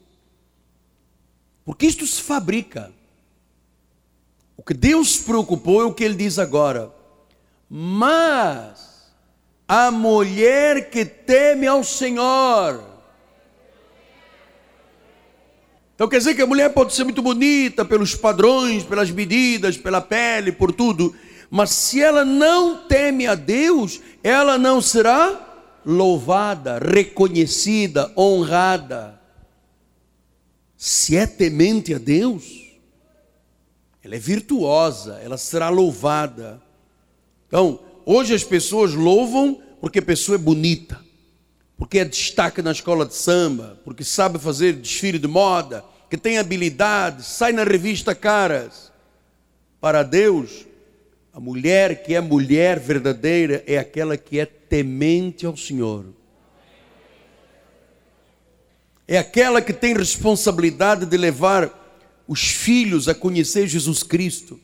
Porque 1.65 1.87
isto 1.87 2.07
se 2.07 2.21
fabrica. 2.21 2.93
O 4.57 4.63
que 4.63 4.75
Deus 4.75 5.15
se 5.15 5.23
preocupou 5.23 5.81
é 5.81 5.85
o 5.85 5.95
que 5.95 6.05
ele 6.05 6.15
diz 6.15 6.39
agora. 6.39 6.93
Mas 7.69 9.11
a 9.67 9.91
mulher 9.91 10.91
que 10.91 11.05
teme 11.05 11.67
ao 11.67 11.83
Senhor, 11.83 12.94
Então 15.95 16.09
quer 16.09 16.19
dizer 16.19 16.35
que 16.35 16.43
a 16.43 16.47
mulher 16.47 16.71
pode 16.71 16.93
ser 16.93 17.05
muito 17.05 17.23
bonita 17.23 17.85
pelos 17.85 18.15
padrões, 18.15 18.83
pelas 18.83 19.11
medidas, 19.11 19.77
pela 19.77 20.01
pele, 20.01 20.51
por 20.51 20.73
tudo, 20.73 21.15
mas 21.49 21.71
se 21.71 22.03
ela 22.03 22.25
não 22.25 22.89
teme 22.89 23.27
a 23.29 23.37
Deus, 23.37 24.01
ela 24.23 24.59
não 24.59 24.81
será 24.81 25.81
louvada, 25.87 26.79
reconhecida, 26.79 28.13
honrada. 28.17 29.21
Se 30.77 31.17
é 31.17 31.27
temente 31.27 31.95
a 31.95 31.99
Deus, 31.99 32.65
ela 34.03 34.17
é 34.17 34.19
virtuosa, 34.19 35.21
ela 35.23 35.39
será 35.39 35.69
louvada. 35.69 36.61
Então, 37.47 37.79
hoje 38.05 38.35
as 38.35 38.43
pessoas 38.43 38.95
louvam 38.95 39.63
porque 39.81 40.01
a 40.01 40.03
pessoa 40.03 40.35
é 40.35 40.39
bonita 40.39 41.04
porque 41.77 41.99
é 41.99 42.05
destaque 42.05 42.63
na 42.63 42.73
escola 42.73 43.05
de 43.05 43.15
samba, 43.15 43.81
porque 43.85 44.05
sabe 44.05 44.39
fazer 44.39 44.75
desfile 44.75 45.19
de 45.19 45.27
moda, 45.27 45.85
que 46.09 46.17
tem 46.17 46.39
habilidade, 46.39 47.25
sai 47.25 47.53
na 47.53 47.65
revista 47.65 48.15
Caras. 48.15 48.93
Para 49.81 50.03
Deus, 50.03 50.65
a 51.33 51.41
mulher 51.41 52.05
que 52.05 52.15
é 52.15 52.21
mulher 52.21 52.79
verdadeira 52.79 53.65
é 53.67 53.77
aquela 53.77 54.17
que 54.17 54.39
é 54.39 54.47
temente 54.47 55.45
ao 55.45 55.57
Senhor. 55.57 56.07
É 59.07 59.19
aquela 59.19 59.61
que 59.61 59.73
tem 59.73 59.95
responsabilidade 59.95 61.05
de 61.05 61.17
levar 61.17 61.71
os 62.27 62.41
filhos 62.49 63.09
a 63.09 63.15
conhecer 63.15 63.67
Jesus 63.67 64.03
Cristo. 64.03 64.59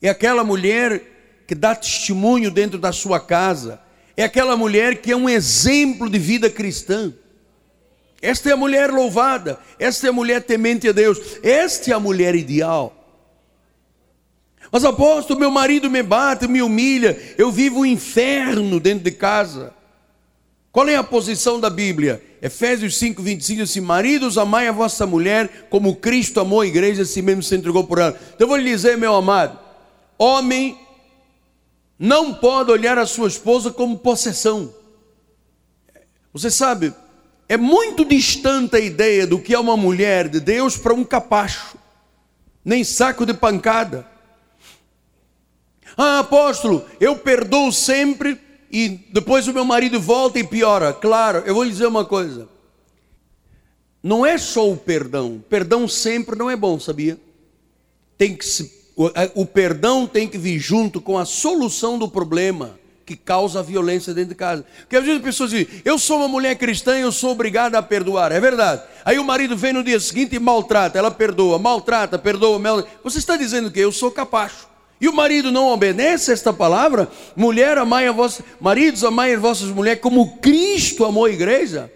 É 0.00 0.08
aquela 0.08 0.42
mulher 0.42 1.42
que 1.46 1.54
dá 1.54 1.74
testemunho 1.74 2.50
dentro 2.50 2.78
da 2.78 2.92
sua 2.92 3.20
casa 3.20 3.80
é 4.16 4.24
aquela 4.24 4.56
mulher 4.56 5.02
que 5.02 5.12
é 5.12 5.16
um 5.16 5.28
exemplo 5.28 6.08
de 6.08 6.18
vida 6.18 6.48
cristã. 6.48 7.12
Esta 8.22 8.50
é 8.50 8.52
a 8.52 8.56
mulher 8.56 8.90
louvada, 8.90 9.58
esta 9.78 10.06
é 10.06 10.10
a 10.10 10.12
mulher 10.12 10.42
temente 10.42 10.88
a 10.88 10.92
Deus, 10.92 11.38
esta 11.42 11.90
é 11.90 11.94
a 11.94 12.00
mulher 12.00 12.34
ideal. 12.34 12.92
Mas 14.72 14.84
apóstolo, 14.84 15.38
meu 15.38 15.50
marido 15.50 15.90
me 15.90 16.02
bate, 16.02 16.48
me 16.48 16.62
humilha, 16.62 17.16
eu 17.36 17.52
vivo 17.52 17.80
um 17.80 17.86
inferno 17.86 18.80
dentro 18.80 19.04
de 19.04 19.10
casa. 19.10 19.72
Qual 20.72 20.88
é 20.88 20.96
a 20.96 21.04
posição 21.04 21.60
da 21.60 21.70
Bíblia? 21.70 22.22
Efésios 22.42 22.96
5, 22.98 23.22
25 23.22 23.62
diz 23.62 23.70
assim: 23.70 23.80
Maridos, 23.80 24.36
amai 24.36 24.68
a 24.68 24.72
vossa 24.72 25.06
mulher 25.06 25.66
como 25.70 25.96
Cristo 25.96 26.40
amou 26.40 26.60
a 26.60 26.66
igreja, 26.66 27.02
assim 27.02 27.22
mesmo 27.22 27.42
se 27.42 27.54
entregou 27.54 27.84
por 27.84 27.98
ela. 27.98 28.18
Então 28.34 28.44
eu 28.44 28.48
vou 28.48 28.56
lhe 28.56 28.70
dizer, 28.70 28.96
meu 28.96 29.14
amado, 29.14 29.58
homem 30.18 30.78
não 31.98 32.34
pode 32.34 32.70
olhar 32.70 32.98
a 32.98 33.06
sua 33.06 33.28
esposa 33.28 33.70
como 33.70 33.98
possessão. 33.98 34.74
Você 36.32 36.50
sabe, 36.50 36.92
é 37.48 37.56
muito 37.56 38.04
distante 38.04 38.76
a 38.76 38.80
ideia 38.80 39.26
do 39.26 39.40
que 39.40 39.54
é 39.54 39.58
uma 39.58 39.76
mulher 39.76 40.28
de 40.28 40.40
Deus 40.40 40.76
para 40.76 40.92
um 40.92 41.04
capacho, 41.04 41.78
nem 42.64 42.84
saco 42.84 43.24
de 43.24 43.32
pancada. 43.32 44.06
Ah, 45.96 46.18
apóstolo, 46.18 46.84
eu 47.00 47.16
perdoo 47.16 47.72
sempre 47.72 48.38
e 48.70 48.88
depois 49.10 49.48
o 49.48 49.54
meu 49.54 49.64
marido 49.64 49.98
volta 49.98 50.38
e 50.38 50.44
piora. 50.44 50.92
Claro, 50.92 51.38
eu 51.46 51.54
vou 51.54 51.64
lhe 51.64 51.70
dizer 51.70 51.86
uma 51.86 52.04
coisa. 52.04 52.48
Não 54.02 54.24
é 54.24 54.36
só 54.36 54.70
o 54.70 54.76
perdão, 54.76 55.42
perdão 55.48 55.88
sempre 55.88 56.36
não 56.36 56.50
é 56.50 56.56
bom, 56.56 56.78
sabia? 56.78 57.18
Tem 58.18 58.36
que 58.36 58.44
se 58.44 58.75
o, 58.96 59.42
o 59.42 59.46
perdão 59.46 60.06
tem 60.06 60.26
que 60.26 60.38
vir 60.38 60.58
junto 60.58 61.02
com 61.02 61.18
a 61.18 61.26
solução 61.26 61.98
do 61.98 62.08
problema 62.08 62.78
que 63.04 63.14
causa 63.14 63.60
a 63.60 63.62
violência 63.62 64.12
dentro 64.12 64.30
de 64.30 64.34
casa. 64.34 64.64
Porque 64.80 64.96
às 64.96 65.04
vezes 65.04 65.18
as 65.18 65.24
pessoas 65.24 65.50
dizem, 65.50 65.68
eu 65.84 65.96
sou 65.98 66.16
uma 66.16 66.26
mulher 66.26 66.56
cristã 66.56 66.98
e 66.98 67.02
eu 67.02 67.12
sou 67.12 67.30
obrigada 67.30 67.78
a 67.78 67.82
perdoar. 67.82 68.32
É 68.32 68.40
verdade. 68.40 68.82
Aí 69.04 69.18
o 69.18 69.24
marido 69.24 69.56
vem 69.56 69.72
no 69.72 69.84
dia 69.84 70.00
seguinte 70.00 70.34
e 70.34 70.40
maltrata, 70.40 70.98
ela 70.98 71.10
perdoa, 71.10 71.58
maltrata, 71.58 72.18
perdoa. 72.18 72.58
maltrata. 72.58 72.98
Você 73.04 73.18
está 73.18 73.36
dizendo 73.36 73.70
que 73.70 73.78
eu 73.78 73.92
sou 73.92 74.10
capacho. 74.10 74.66
E 75.00 75.08
o 75.08 75.12
marido 75.12 75.52
não 75.52 75.68
obedece 75.68 76.32
esta 76.32 76.52
palavra? 76.52 77.06
Mulher, 77.36 77.76
amai 77.76 78.08
a 78.08 78.12
vossa, 78.12 78.42
maridos, 78.58 79.04
amai 79.04 79.34
as 79.34 79.40
vossas 79.40 79.68
mulheres 79.68 80.00
como 80.00 80.38
Cristo 80.38 81.04
amou 81.04 81.26
a 81.26 81.30
igreja. 81.30 81.92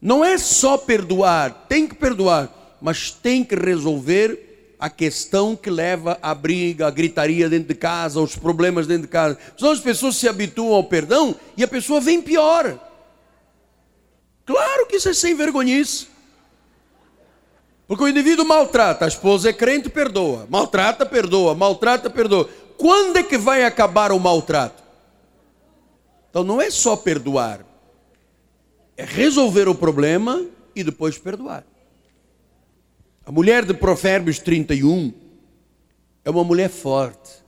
Não 0.00 0.22
é 0.22 0.36
só 0.36 0.76
perdoar, 0.76 1.64
tem 1.66 1.88
que 1.88 1.94
perdoar, 1.94 2.76
mas 2.82 3.10
tem 3.10 3.42
que 3.42 3.54
resolver 3.54 4.43
a 4.84 4.90
questão 4.90 5.56
que 5.56 5.70
leva 5.70 6.18
à 6.20 6.34
briga, 6.34 6.86
à 6.86 6.90
gritaria 6.90 7.48
dentro 7.48 7.68
de 7.68 7.74
casa, 7.74 8.20
aos 8.20 8.36
problemas 8.36 8.86
dentro 8.86 9.04
de 9.04 9.08
casa. 9.08 9.38
Senão 9.56 9.72
as 9.72 9.80
pessoas 9.80 10.14
se 10.14 10.28
habituam 10.28 10.74
ao 10.74 10.84
perdão 10.84 11.34
e 11.56 11.64
a 11.64 11.68
pessoa 11.68 12.02
vem 12.02 12.20
pior. 12.20 12.78
Claro 14.44 14.86
que 14.86 14.96
isso 14.96 15.08
é 15.08 15.14
sem 15.14 15.34
vergonhice. 15.34 16.08
Porque 17.88 18.04
o 18.04 18.08
indivíduo 18.08 18.44
maltrata, 18.44 19.06
a 19.06 19.08
esposa 19.08 19.48
é 19.48 19.54
crente, 19.54 19.88
perdoa. 19.88 20.46
Maltrata, 20.50 21.06
perdoa. 21.06 21.54
Maltrata, 21.54 22.10
perdoa. 22.10 22.46
Quando 22.76 23.16
é 23.16 23.22
que 23.22 23.38
vai 23.38 23.64
acabar 23.64 24.12
o 24.12 24.20
maltrato? 24.20 24.82
Então 26.28 26.44
não 26.44 26.60
é 26.60 26.70
só 26.70 26.94
perdoar, 26.94 27.64
é 28.98 29.04
resolver 29.06 29.66
o 29.66 29.74
problema 29.74 30.44
e 30.76 30.84
depois 30.84 31.16
perdoar. 31.16 31.64
A 33.26 33.32
mulher 33.32 33.64
de 33.64 33.72
Provérbios 33.72 34.38
31 34.38 35.12
é 36.22 36.30
uma 36.30 36.44
mulher 36.44 36.68
forte. 36.68 37.42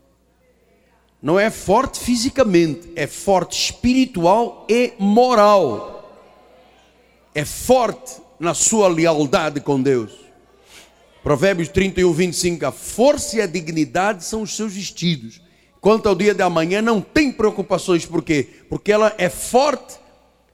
Não 1.20 1.38
é 1.38 1.50
forte 1.50 2.00
fisicamente, 2.00 2.90
é 2.96 3.06
forte 3.06 3.60
espiritual 3.60 4.66
e 4.70 4.94
moral. 4.98 6.18
É 7.34 7.44
forte 7.44 8.22
na 8.40 8.54
sua 8.54 8.88
lealdade 8.88 9.60
com 9.60 9.82
Deus. 9.82 10.12
Provérbios 11.22 11.68
31, 11.68 12.10
25: 12.10 12.64
A 12.64 12.72
força 12.72 13.36
e 13.36 13.42
a 13.42 13.46
dignidade 13.46 14.24
são 14.24 14.40
os 14.42 14.56
seus 14.56 14.72
vestidos. 14.72 15.42
Quanto 15.78 16.08
ao 16.08 16.14
dia 16.14 16.32
de 16.32 16.42
amanhã, 16.42 16.80
não 16.80 17.02
tem 17.02 17.30
preocupações, 17.30 18.06
por 18.06 18.22
quê? 18.22 18.48
Porque 18.70 18.90
ela 18.90 19.14
é 19.18 19.28
forte 19.28 19.98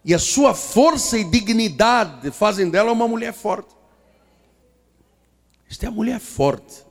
e 0.04 0.12
a 0.12 0.18
sua 0.18 0.52
força 0.52 1.16
e 1.16 1.22
dignidade 1.22 2.32
fazem 2.32 2.68
dela 2.68 2.90
uma 2.90 3.06
mulher 3.06 3.32
forte. 3.32 3.81
Esta 5.72 5.86
é 5.86 5.88
a 5.88 5.90
mulher 5.90 6.20
forte, 6.20 6.84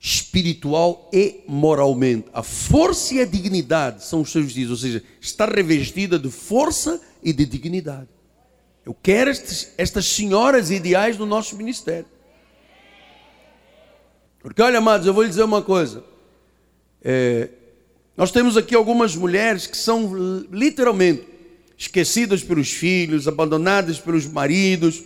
espiritual 0.00 1.08
e 1.12 1.44
moralmente. 1.46 2.26
A 2.32 2.42
força 2.42 3.14
e 3.14 3.20
a 3.20 3.24
dignidade 3.24 4.04
são 4.04 4.22
os 4.22 4.32
seus 4.32 4.50
dias, 4.50 4.68
ou 4.68 4.76
seja, 4.76 5.00
está 5.20 5.46
revestida 5.46 6.18
de 6.18 6.28
força 6.28 7.00
e 7.22 7.32
de 7.32 7.46
dignidade. 7.46 8.08
Eu 8.84 8.92
quero 9.00 9.30
estes, 9.30 9.72
estas 9.78 10.06
senhoras 10.06 10.72
ideais 10.72 11.16
no 11.16 11.24
nosso 11.24 11.56
ministério. 11.56 12.06
Porque, 14.40 14.60
olha, 14.60 14.78
amados, 14.78 15.06
eu 15.06 15.14
vou 15.14 15.22
lhe 15.22 15.28
dizer 15.28 15.44
uma 15.44 15.62
coisa. 15.62 16.02
É, 17.00 17.48
nós 18.16 18.32
temos 18.32 18.56
aqui 18.56 18.74
algumas 18.74 19.14
mulheres 19.14 19.68
que 19.68 19.76
são 19.76 20.12
literalmente 20.50 21.28
esquecidas 21.78 22.42
pelos 22.42 22.72
filhos, 22.72 23.28
abandonadas 23.28 24.00
pelos 24.00 24.26
maridos, 24.26 25.00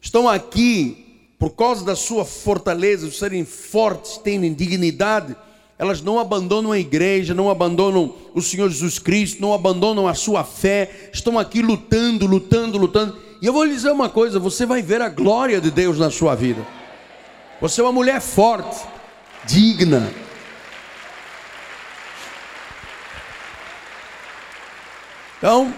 estão 0.00 0.26
aqui 0.26 1.04
por 1.38 1.50
causa 1.50 1.84
da 1.84 1.94
sua 1.94 2.24
fortaleza, 2.24 3.08
de 3.08 3.14
serem 3.14 3.44
fortes, 3.44 4.18
terem 4.18 4.52
dignidade, 4.52 5.36
elas 5.78 6.02
não 6.02 6.18
abandonam 6.18 6.72
a 6.72 6.78
igreja, 6.78 7.32
não 7.32 7.48
abandonam 7.48 8.12
o 8.34 8.42
Senhor 8.42 8.68
Jesus 8.68 8.98
Cristo, 8.98 9.40
não 9.40 9.54
abandonam 9.54 10.08
a 10.08 10.14
sua 10.14 10.42
fé, 10.42 11.10
estão 11.12 11.38
aqui 11.38 11.62
lutando, 11.62 12.26
lutando, 12.26 12.76
lutando, 12.76 13.16
E 13.40 13.46
eu 13.46 13.52
vou 13.52 13.62
lhe 13.62 13.74
dizer 13.74 13.92
uma 13.92 14.08
coisa: 14.08 14.40
você 14.40 14.66
vai 14.66 14.82
ver 14.82 15.00
a 15.00 15.08
glória 15.08 15.60
de 15.60 15.70
Deus 15.70 15.96
na 15.96 16.10
sua 16.10 16.34
vida. 16.34 16.66
Você 17.60 17.80
é 17.80 17.84
uma 17.84 17.92
mulher 17.92 18.20
forte, 18.20 18.84
digna. 19.44 20.12
Então, 25.38 25.72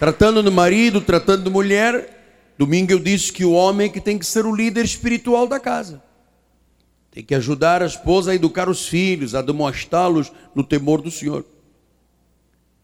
tratando 0.00 0.42
do 0.42 0.50
marido, 0.50 1.00
tratando 1.00 1.44
de 1.44 1.50
mulher, 1.50 2.17
domingo 2.58 2.92
eu 2.92 2.98
disse 2.98 3.32
que 3.32 3.44
o 3.44 3.52
homem 3.52 3.86
é 3.86 3.88
que 3.88 4.00
tem 4.00 4.18
que 4.18 4.26
ser 4.26 4.44
o 4.44 4.54
líder 4.54 4.84
espiritual 4.84 5.46
da 5.46 5.60
casa. 5.60 6.02
Tem 7.10 7.24
que 7.24 7.34
ajudar 7.34 7.82
a 7.82 7.86
esposa 7.86 8.32
a 8.32 8.34
educar 8.34 8.68
os 8.68 8.86
filhos, 8.86 9.34
a 9.34 9.40
demonstrá-los 9.40 10.32
no 10.54 10.64
temor 10.64 11.00
do 11.00 11.10
Senhor. 11.10 11.44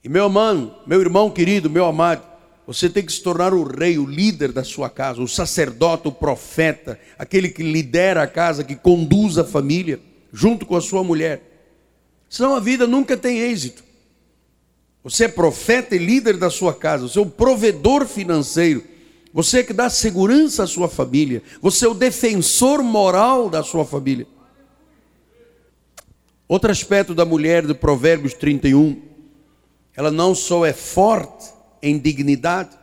E 0.03 0.09
meu 0.09 0.25
irmão, 0.25 0.79
meu 0.87 1.01
irmão 1.01 1.31
querido, 1.31 1.69
meu 1.69 1.85
amado, 1.87 2.23
você 2.67 2.89
tem 2.89 3.05
que 3.05 3.13
se 3.13 3.23
tornar 3.23 3.53
o 3.53 3.65
rei, 3.65 3.99
o 3.99 4.07
líder 4.07 4.53
da 4.53 4.65
sua 4.65 4.89
casa, 4.89 5.21
o 5.21 5.29
sacerdote, 5.29 6.09
o 6.09 6.13
profeta, 6.13 6.99
aquele 7.19 7.49
que 7.49 7.63
lidera 7.63 8.23
a 8.23 8.27
casa, 8.27 8.65
que 8.65 8.77
conduz 8.77 9.37
a 9.39 9.45
família, 9.45 10.01
junto 10.33 10.65
com 10.65 10.77
a 10.77 10.81
sua 10.81 11.05
mulher. 11.05 11.43
Senão 12.29 12.55
a 12.55 12.61
vida 12.61 12.87
nunca 12.87 13.17
tem 13.17 13.39
êxito. 13.39 13.83
Você 15.03 15.25
é 15.25 15.29
profeta 15.29 15.95
e 15.95 15.99
líder 15.99 16.39
da 16.39 16.49
sua 16.49 16.73
casa, 16.73 17.07
você 17.07 17.19
é 17.19 17.23
o 17.23 17.27
provedor 17.27 18.07
financeiro, 18.07 18.83
você 19.35 19.59
é 19.59 19.63
que 19.65 19.73
dá 19.73 19.91
segurança 19.91 20.63
à 20.63 20.67
sua 20.67 20.89
família, 20.89 21.43
você 21.61 21.87
é 21.87 21.89
o 21.89 21.95
defensor 21.95 22.85
moral 22.85 23.51
da 23.51 23.65
sua 23.65 23.85
família. 23.85 24.29
Outro 26.47 26.71
aspecto 26.71 27.17
da 27.17 27.25
mulher 27.25 27.67
de 27.67 27.75
Provérbios 27.75 28.33
31, 28.33 29.03
ela 29.97 30.13
não 30.13 30.37
só 30.37 30.65
é 30.65 30.73
forte, 30.73 31.53
em 31.83 31.99
dignidade, 31.99 32.79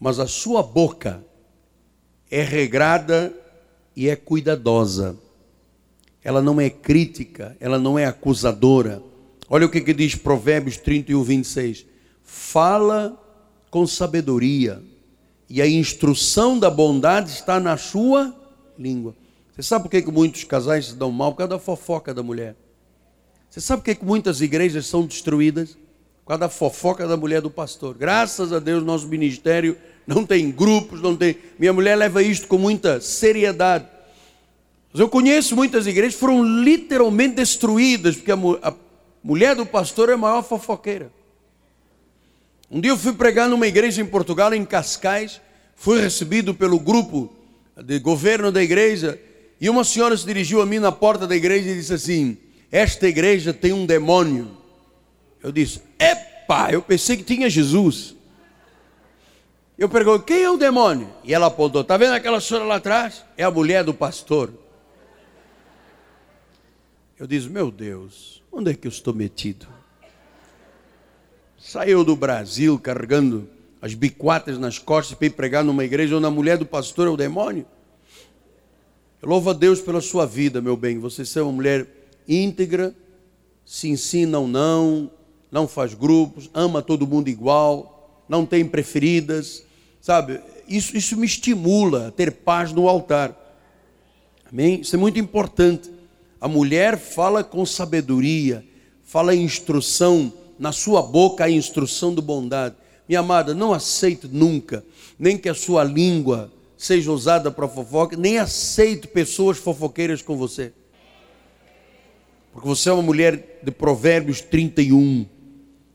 mas 0.00 0.18
a 0.18 0.26
sua 0.26 0.62
boca 0.62 1.22
é 2.30 2.42
regrada 2.42 3.32
e 3.94 4.08
é 4.08 4.16
cuidadosa. 4.16 5.16
Ela 6.24 6.40
não 6.40 6.58
é 6.58 6.70
crítica, 6.70 7.54
ela 7.60 7.78
não 7.78 7.98
é 7.98 8.06
acusadora. 8.06 9.02
Olha 9.48 9.66
o 9.66 9.70
que, 9.70 9.82
que 9.82 9.92
diz 9.92 10.14
Provérbios 10.14 10.78
31, 10.78 11.22
26. 11.22 11.86
Fala 12.24 13.16
com 13.70 13.86
sabedoria, 13.86 14.82
e 15.50 15.60
a 15.60 15.68
instrução 15.68 16.58
da 16.58 16.70
bondade 16.70 17.32
está 17.32 17.58
na 17.58 17.76
sua 17.76 18.34
língua. 18.78 19.14
Você 19.52 19.64
sabe 19.64 19.82
por 19.82 19.90
que, 19.90 20.00
que 20.00 20.10
muitos 20.10 20.44
casais 20.44 20.86
se 20.86 20.94
dão 20.94 21.10
mal? 21.10 21.32
Por 21.32 21.38
causa 21.38 21.50
da 21.50 21.58
fofoca 21.58 22.14
da 22.14 22.22
mulher. 22.22 22.54
Você 23.50 23.60
sabe 23.60 23.82
por 23.82 23.86
que, 23.86 23.96
que 23.96 24.04
muitas 24.04 24.40
igrejas 24.40 24.86
são 24.86 25.04
destruídas? 25.04 25.76
causa 26.30 26.40
da 26.42 26.48
fofoca 26.48 27.08
da 27.08 27.16
mulher 27.16 27.40
do 27.40 27.50
pastor. 27.50 27.96
Graças 27.98 28.52
a 28.52 28.60
Deus, 28.60 28.84
nosso 28.84 29.08
ministério 29.08 29.76
não 30.06 30.24
tem 30.24 30.50
grupos, 30.50 31.02
não 31.02 31.16
tem. 31.16 31.36
Minha 31.58 31.72
mulher 31.72 31.96
leva 31.96 32.22
isto 32.22 32.46
com 32.46 32.56
muita 32.56 33.00
seriedade. 33.00 33.86
Mas 34.92 35.00
eu 35.00 35.08
conheço 35.08 35.56
muitas 35.56 35.88
igrejas 35.88 36.14
que 36.14 36.20
foram 36.20 36.44
literalmente 36.44 37.34
destruídas, 37.34 38.16
porque 38.16 38.30
a, 38.30 38.38
a 38.62 38.74
mulher 39.24 39.56
do 39.56 39.66
pastor 39.66 40.08
é 40.08 40.12
a 40.12 40.16
maior 40.16 40.42
fofoqueira. 40.42 41.10
Um 42.70 42.80
dia 42.80 42.92
eu 42.92 42.96
fui 42.96 43.12
pregar 43.12 43.48
numa 43.48 43.66
igreja 43.66 44.00
em 44.00 44.06
Portugal, 44.06 44.54
em 44.54 44.64
Cascais, 44.64 45.40
fui 45.74 46.00
recebido 46.00 46.54
pelo 46.54 46.78
grupo 46.78 47.34
de 47.76 47.98
governo 47.98 48.52
da 48.52 48.62
igreja, 48.62 49.20
e 49.60 49.68
uma 49.68 49.82
senhora 49.82 50.16
se 50.16 50.24
dirigiu 50.24 50.62
a 50.62 50.66
mim 50.66 50.78
na 50.78 50.92
porta 50.92 51.26
da 51.26 51.34
igreja 51.34 51.68
e 51.68 51.74
disse 51.74 51.92
assim: 51.92 52.38
Esta 52.70 53.08
igreja 53.08 53.52
tem 53.52 53.72
um 53.72 53.84
demônio. 53.84 54.56
Eu 55.42 55.50
disse: 55.50 55.82
Epa, 55.98 56.70
eu 56.70 56.80
pensei 56.80 57.16
que 57.16 57.24
tinha 57.24 57.50
Jesus. 57.50 58.14
Eu 59.76 59.88
perguntei: 59.88 60.36
Quem 60.36 60.44
é 60.44 60.50
o 60.50 60.56
demônio? 60.56 61.12
E 61.24 61.34
ela 61.34 61.46
apontou: 61.46 61.80
Está 61.80 61.96
vendo 61.96 62.12
aquela 62.12 62.40
senhora 62.40 62.66
lá 62.66 62.76
atrás? 62.76 63.24
É 63.36 63.42
a 63.42 63.50
mulher 63.50 63.82
do 63.82 63.92
pastor. 63.92 64.52
Eu 67.18 67.26
disse: 67.26 67.48
Meu 67.48 67.70
Deus, 67.70 68.42
onde 68.52 68.70
é 68.70 68.74
que 68.74 68.86
eu 68.86 68.90
estou 68.90 69.12
metido? 69.12 69.79
Saiu 71.62 72.02
do 72.02 72.16
Brasil 72.16 72.78
carregando 72.78 73.46
as 73.82 73.92
biquatas 73.92 74.58
nas 74.58 74.78
costas 74.78 75.16
para 75.16 75.26
ir 75.26 75.30
pregar 75.30 75.62
numa 75.62 75.84
igreja 75.84 76.16
onde 76.16 76.24
a 76.24 76.30
mulher 76.30 76.56
do 76.56 76.64
pastor 76.64 77.06
é 77.06 77.10
o 77.10 77.18
demônio. 77.18 77.66
Eu 79.20 79.28
louvo 79.28 79.50
a 79.50 79.52
Deus 79.52 79.78
pela 79.78 80.00
sua 80.00 80.24
vida, 80.24 80.62
meu 80.62 80.74
bem. 80.74 80.98
Você 80.98 81.38
é 81.38 81.42
uma 81.42 81.52
mulher 81.52 81.86
íntegra, 82.26 82.94
se 83.62 83.90
ensina 83.90 84.38
ou 84.38 84.48
não, 84.48 85.10
não 85.52 85.68
faz 85.68 85.92
grupos, 85.92 86.48
ama 86.54 86.80
todo 86.80 87.06
mundo 87.06 87.28
igual, 87.28 88.24
não 88.26 88.46
tem 88.46 88.64
preferidas, 88.64 89.62
sabe? 90.00 90.40
Isso, 90.66 90.96
isso 90.96 91.14
me 91.14 91.26
estimula 91.26 92.08
a 92.08 92.10
ter 92.10 92.32
paz 92.32 92.72
no 92.72 92.88
altar. 92.88 93.36
Amém? 94.50 94.80
Isso 94.80 94.96
é 94.96 94.98
muito 94.98 95.18
importante. 95.18 95.90
A 96.40 96.48
mulher 96.48 96.98
fala 96.98 97.44
com 97.44 97.66
sabedoria, 97.66 98.64
fala 99.04 99.34
instrução, 99.34 100.32
na 100.60 100.72
sua 100.72 101.02
boca 101.02 101.44
a 101.44 101.50
instrução 101.50 102.14
de 102.14 102.20
bondade. 102.20 102.76
Minha 103.08 103.20
amada, 103.20 103.54
não 103.54 103.72
aceito 103.72 104.28
nunca, 104.30 104.84
nem 105.18 105.38
que 105.38 105.48
a 105.48 105.54
sua 105.54 105.82
língua 105.82 106.52
seja 106.76 107.10
usada 107.10 107.50
para 107.50 107.66
fofoca, 107.66 108.14
nem 108.14 108.38
aceito 108.38 109.08
pessoas 109.08 109.56
fofoqueiras 109.56 110.20
com 110.20 110.36
você. 110.36 110.72
Porque 112.52 112.68
você 112.68 112.90
é 112.90 112.92
uma 112.92 113.02
mulher 113.02 113.60
de 113.62 113.70
Provérbios 113.70 114.42
31. 114.42 115.26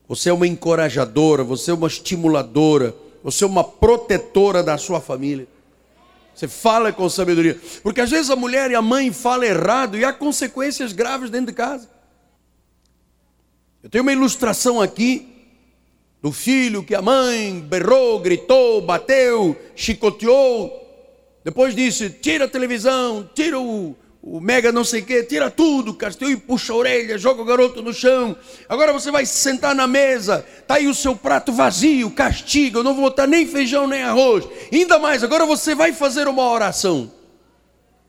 Você 0.08 0.30
é 0.30 0.32
uma 0.32 0.46
encorajadora, 0.46 1.44
você 1.44 1.70
é 1.70 1.74
uma 1.74 1.86
estimuladora, 1.86 2.94
você 3.22 3.44
é 3.44 3.46
uma 3.46 3.64
protetora 3.64 4.62
da 4.62 4.76
sua 4.76 5.00
família. 5.00 5.46
Você 6.34 6.48
fala 6.48 6.92
com 6.92 7.08
sabedoria. 7.08 7.58
Porque 7.82 8.00
às 8.00 8.10
vezes 8.10 8.30
a 8.30 8.36
mulher 8.36 8.70
e 8.70 8.74
a 8.74 8.82
mãe 8.82 9.12
falam 9.12 9.44
errado 9.44 9.96
e 9.96 10.04
há 10.04 10.12
consequências 10.12 10.92
graves 10.92 11.30
dentro 11.30 11.46
de 11.46 11.52
casa. 11.52 11.95
Eu 13.86 13.90
tenho 13.90 14.02
uma 14.02 14.12
ilustração 14.12 14.82
aqui 14.82 15.28
do 16.20 16.32
filho 16.32 16.82
que 16.82 16.92
a 16.92 17.00
mãe 17.00 17.60
berrou, 17.60 18.18
gritou, 18.18 18.82
bateu, 18.82 19.56
chicoteou. 19.76 20.72
Depois 21.44 21.72
disse: 21.72 22.10
tira 22.10 22.46
a 22.46 22.48
televisão, 22.48 23.30
tira 23.32 23.60
o, 23.60 23.94
o 24.20 24.40
mega 24.40 24.72
não 24.72 24.82
sei 24.82 25.02
o 25.02 25.04
que, 25.04 25.22
tira 25.22 25.52
tudo, 25.52 25.94
Castilho, 25.94 26.32
e 26.32 26.36
puxa 26.36 26.72
a 26.72 26.76
orelha, 26.76 27.16
joga 27.16 27.40
o 27.40 27.44
garoto 27.44 27.80
no 27.80 27.94
chão. 27.94 28.36
Agora 28.68 28.92
você 28.92 29.12
vai 29.12 29.24
sentar 29.24 29.72
na 29.72 29.86
mesa, 29.86 30.44
tá 30.66 30.74
aí 30.74 30.88
o 30.88 30.94
seu 30.94 31.14
prato 31.14 31.52
vazio, 31.52 32.10
castiga, 32.10 32.80
eu 32.80 32.82
não 32.82 32.92
vou 32.92 33.04
botar 33.04 33.28
nem 33.28 33.46
feijão 33.46 33.86
nem 33.86 34.02
arroz. 34.02 34.48
Ainda 34.72 34.98
mais, 34.98 35.22
agora 35.22 35.46
você 35.46 35.76
vai 35.76 35.92
fazer 35.92 36.26
uma 36.26 36.50
oração. 36.50 37.12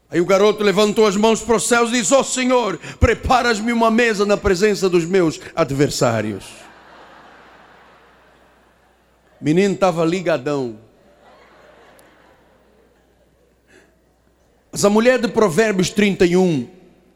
Aí 0.10 0.22
o 0.22 0.26
garoto 0.26 0.64
levantou 0.64 1.06
as 1.06 1.18
mãos 1.18 1.42
para 1.42 1.58
os 1.58 1.68
céus 1.68 1.90
e 1.90 1.94
disse: 1.94 2.14
Ó 2.14 2.22
oh, 2.22 2.24
Senhor, 2.24 2.80
preparas-me 3.00 3.74
uma 3.74 3.92
mesa 3.92 4.26
na 4.26 4.38
presença 4.38 4.90
dos 4.90 5.06
meus 5.06 5.40
adversários. 5.54 6.46
O 9.40 9.44
menino 9.44 9.74
estava 9.74 10.06
ligadão. 10.06 10.78
Mas 14.72 14.86
a 14.86 14.90
mulher 14.90 15.20
de 15.20 15.28
Provérbios 15.28 15.90
31, 15.90 16.68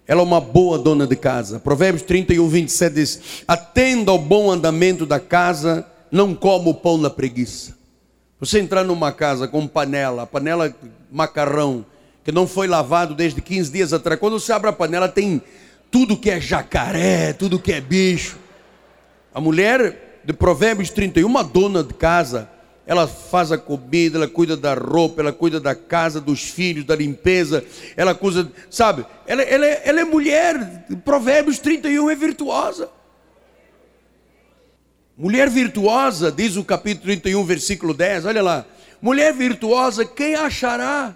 ela 0.05 0.21
é 0.21 0.23
uma 0.23 0.41
boa 0.41 0.77
dona 0.77 1.07
de 1.07 1.15
casa. 1.15 1.59
Provérbios 1.59 2.03
31, 2.03 2.47
27 2.49 2.93
diz: 2.93 3.21
Atenda 3.47 4.11
ao 4.11 4.19
bom 4.19 4.51
andamento 4.51 5.05
da 5.05 5.19
casa, 5.19 5.87
não 6.11 6.35
coma 6.35 6.69
o 6.69 6.73
pão 6.73 6.97
na 6.97 7.09
preguiça. 7.09 7.77
Você 8.37 8.59
entrar 8.59 8.83
numa 8.83 9.13
casa 9.13 9.47
com 9.47 9.65
panela, 9.65 10.27
panela 10.27 10.75
macarrão, 11.09 11.85
que 12.23 12.31
não 12.31 12.47
foi 12.47 12.67
lavado 12.67 13.15
desde 13.15 13.41
15 13.41 13.71
dias 13.71 13.93
atrás, 13.93 14.19
quando 14.19 14.39
você 14.39 14.51
abre 14.53 14.69
a 14.69 14.73
panela, 14.73 15.07
tem 15.07 15.41
tudo 15.89 16.17
que 16.17 16.29
é 16.29 16.39
jacaré, 16.39 17.33
tudo 17.33 17.59
que 17.59 17.73
é 17.73 17.81
bicho. 17.81 18.37
A 19.33 19.41
mulher 19.41 20.21
de 20.23 20.33
Provérbios 20.33 20.89
31, 20.89 21.27
uma 21.27 21.43
dona 21.43 21.83
de 21.83 21.93
casa, 21.93 22.49
ela 22.85 23.07
faz 23.07 23.51
a 23.51 23.57
comida, 23.57 24.17
ela 24.17 24.27
cuida 24.27 24.55
da 24.55 24.73
roupa, 24.73 25.21
ela 25.21 25.33
cuida 25.33 25.59
da 25.59 25.73
casa, 25.73 26.19
dos 26.19 26.41
filhos, 26.41 26.85
da 26.85 26.95
limpeza, 26.95 27.63
ela 27.95 28.13
cuida, 28.13 28.51
sabe? 28.69 29.05
Ela, 29.25 29.41
ela, 29.43 29.65
é, 29.65 29.81
ela 29.85 30.01
é 30.01 30.03
mulher, 30.03 30.85
Provérbios 31.03 31.59
31 31.59 32.09
é 32.09 32.15
virtuosa. 32.15 32.89
Mulher 35.17 35.49
virtuosa, 35.49 36.31
diz 36.31 36.55
o 36.55 36.63
capítulo 36.63 37.03
31, 37.03 37.43
versículo 37.43 37.93
10, 37.93 38.25
olha 38.25 38.41
lá. 38.41 38.65
Mulher 39.01 39.33
virtuosa, 39.33 40.05
quem 40.05 40.35
achará? 40.35 41.15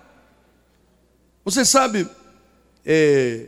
Você 1.45 1.63
sabe, 1.63 2.09
é, 2.83 3.45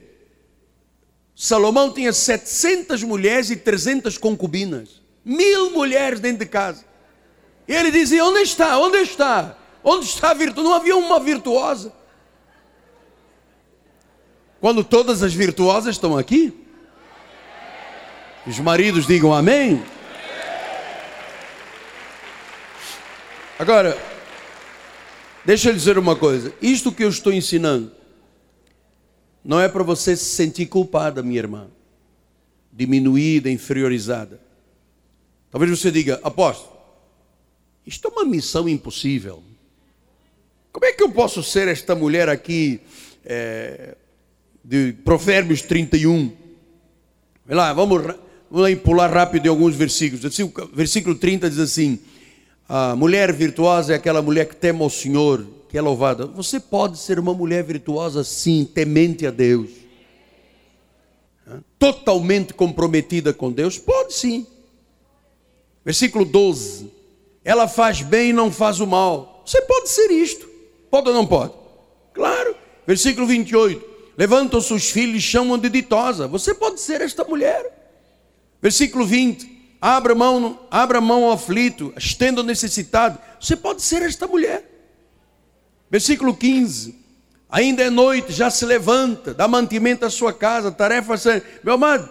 Salomão 1.36 1.91
tinha 1.91 2.13
700 2.13 3.01
mulheres 3.01 3.49
e 3.49 3.55
300 3.55 4.19
concubinas, 4.19 5.01
mil 5.25 5.71
mulheres 5.71 6.19
dentro 6.19 6.39
de 6.39 6.45
casa. 6.45 6.86
E 7.67 7.73
ele 7.73 7.89
dizia: 7.89 8.23
Onde 8.23 8.41
está? 8.41 8.77
Onde 8.77 8.97
está? 8.99 9.57
Onde 9.83 10.05
está 10.05 10.29
a 10.29 10.33
virtude? 10.36 10.67
Não 10.67 10.75
havia 10.75 10.95
uma 10.95 11.19
virtuosa. 11.19 11.91
Quando 14.62 14.83
todas 14.83 15.23
as 15.23 15.33
virtuosas 15.33 15.95
estão 15.95 16.17
aqui, 16.17 16.65
os 18.45 18.60
maridos 18.60 19.07
digam 19.07 19.33
amém. 19.33 19.83
Agora, 23.57 23.97
Deixa 25.47 25.69
eu 25.69 25.73
dizer 25.73 25.97
uma 25.97 26.13
coisa: 26.13 26.53
isto 26.62 26.91
que 26.91 27.05
eu 27.05 27.07
estou 27.07 27.31
ensinando 27.31 27.89
não 29.41 29.62
é 29.62 29.69
para 29.69 29.81
você 29.81 30.13
se 30.13 30.25
sentir 30.25 30.65
culpada, 30.65 31.23
minha 31.23 31.39
irmã, 31.39 31.69
diminuída, 32.73 33.49
inferiorizada. 33.49 34.41
Talvez 35.49 35.71
você 35.71 35.89
diga, 35.89 36.19
apóstolo, 36.21 36.75
isto 37.86 38.10
é 38.10 38.12
uma 38.12 38.25
missão 38.25 38.67
impossível. 38.67 39.41
Como 40.69 40.86
é 40.86 40.91
que 40.91 41.01
eu 41.01 41.10
posso 41.12 41.41
ser 41.41 41.69
esta 41.69 41.95
mulher 41.95 42.27
aqui 42.27 42.81
é, 43.23 43.95
de 44.62 44.91
Provérbios 45.05 45.62
31? 45.62 46.36
Vai 47.45 47.55
lá, 47.55 47.71
vamos, 47.71 48.15
vamos 48.51 48.79
pular 48.79 49.10
rápido 49.10 49.45
em 49.45 49.49
alguns 49.49 49.75
versículos. 49.75 50.25
Assim, 50.25 50.51
versículo 50.73 51.15
30 51.15 51.49
diz 51.49 51.60
assim: 51.60 51.99
A 52.69 52.95
mulher 52.95 53.32
virtuosa 53.32 53.93
é 53.93 53.95
aquela 53.95 54.21
mulher 54.21 54.45
que 54.45 54.56
teme 54.56 54.84
ao 54.84 54.89
Senhor, 54.89 55.45
que 55.69 55.77
é 55.77 55.82
louvada. 55.82 56.25
Você 56.25 56.60
pode 56.60 56.97
ser 56.97 57.17
uma 57.17 57.34
mulher 57.34 57.63
virtuosa, 57.63 58.23
sim, 58.25 58.65
temente 58.65 59.25
a 59.25 59.32
Deus. 59.32 59.69
Totalmente 61.80 62.53
comprometida 62.53 63.34
com 63.34 63.51
Deus? 63.51 63.77
Pode 63.77 64.13
sim. 64.13 64.45
Versículo 65.86 66.25
12: 66.25 66.91
Ela 67.43 67.69
faz 67.69 68.01
bem 68.01 68.32
e 68.32 68.34
não 68.34 68.51
faz 68.51 68.82
o 68.82 68.88
mal. 68.88 69.43
Você 69.45 69.62
pode 69.62 69.89
ser 69.89 70.12
isto. 70.12 70.49
Pode 70.91 71.08
ou 71.08 71.13
não 71.13 71.25
pode? 71.25 71.53
Claro. 72.13 72.53
Versículo 72.86 73.25
28. 73.25 73.82
Levantam 74.17 74.60
seus 74.60 74.89
filhos 74.89 75.15
e 75.17 75.21
chamam 75.21 75.58
de 75.58 75.69
ditosa. 75.69 76.27
Você 76.27 76.53
pode 76.53 76.82
ser 76.82 76.99
esta 76.99 77.23
mulher. 77.23 77.65
Versículo 78.62 79.06
20. 79.06 79.56
Abra 79.79 80.15
mão, 80.15 80.59
abra 80.71 80.99
mão 80.99 81.25
ao 81.25 81.31
aflito, 81.31 81.93
estenda 81.97 82.41
o 82.41 82.43
necessitado. 82.43 83.19
Você 83.39 83.55
pode 83.55 83.81
ser 83.81 84.01
esta 84.01 84.27
mulher. 84.27 84.63
Versículo 85.89 86.35
15. 86.35 86.95
Ainda 87.49 87.83
é 87.83 87.89
noite, 87.89 88.33
já 88.33 88.49
se 88.49 88.65
levanta, 88.65 89.33
dá 89.33 89.47
mantimento 89.47 90.05
à 90.05 90.09
sua 90.09 90.33
casa, 90.33 90.71
tarefa. 90.71 91.15
Meu 91.63 91.75
amado, 91.75 92.09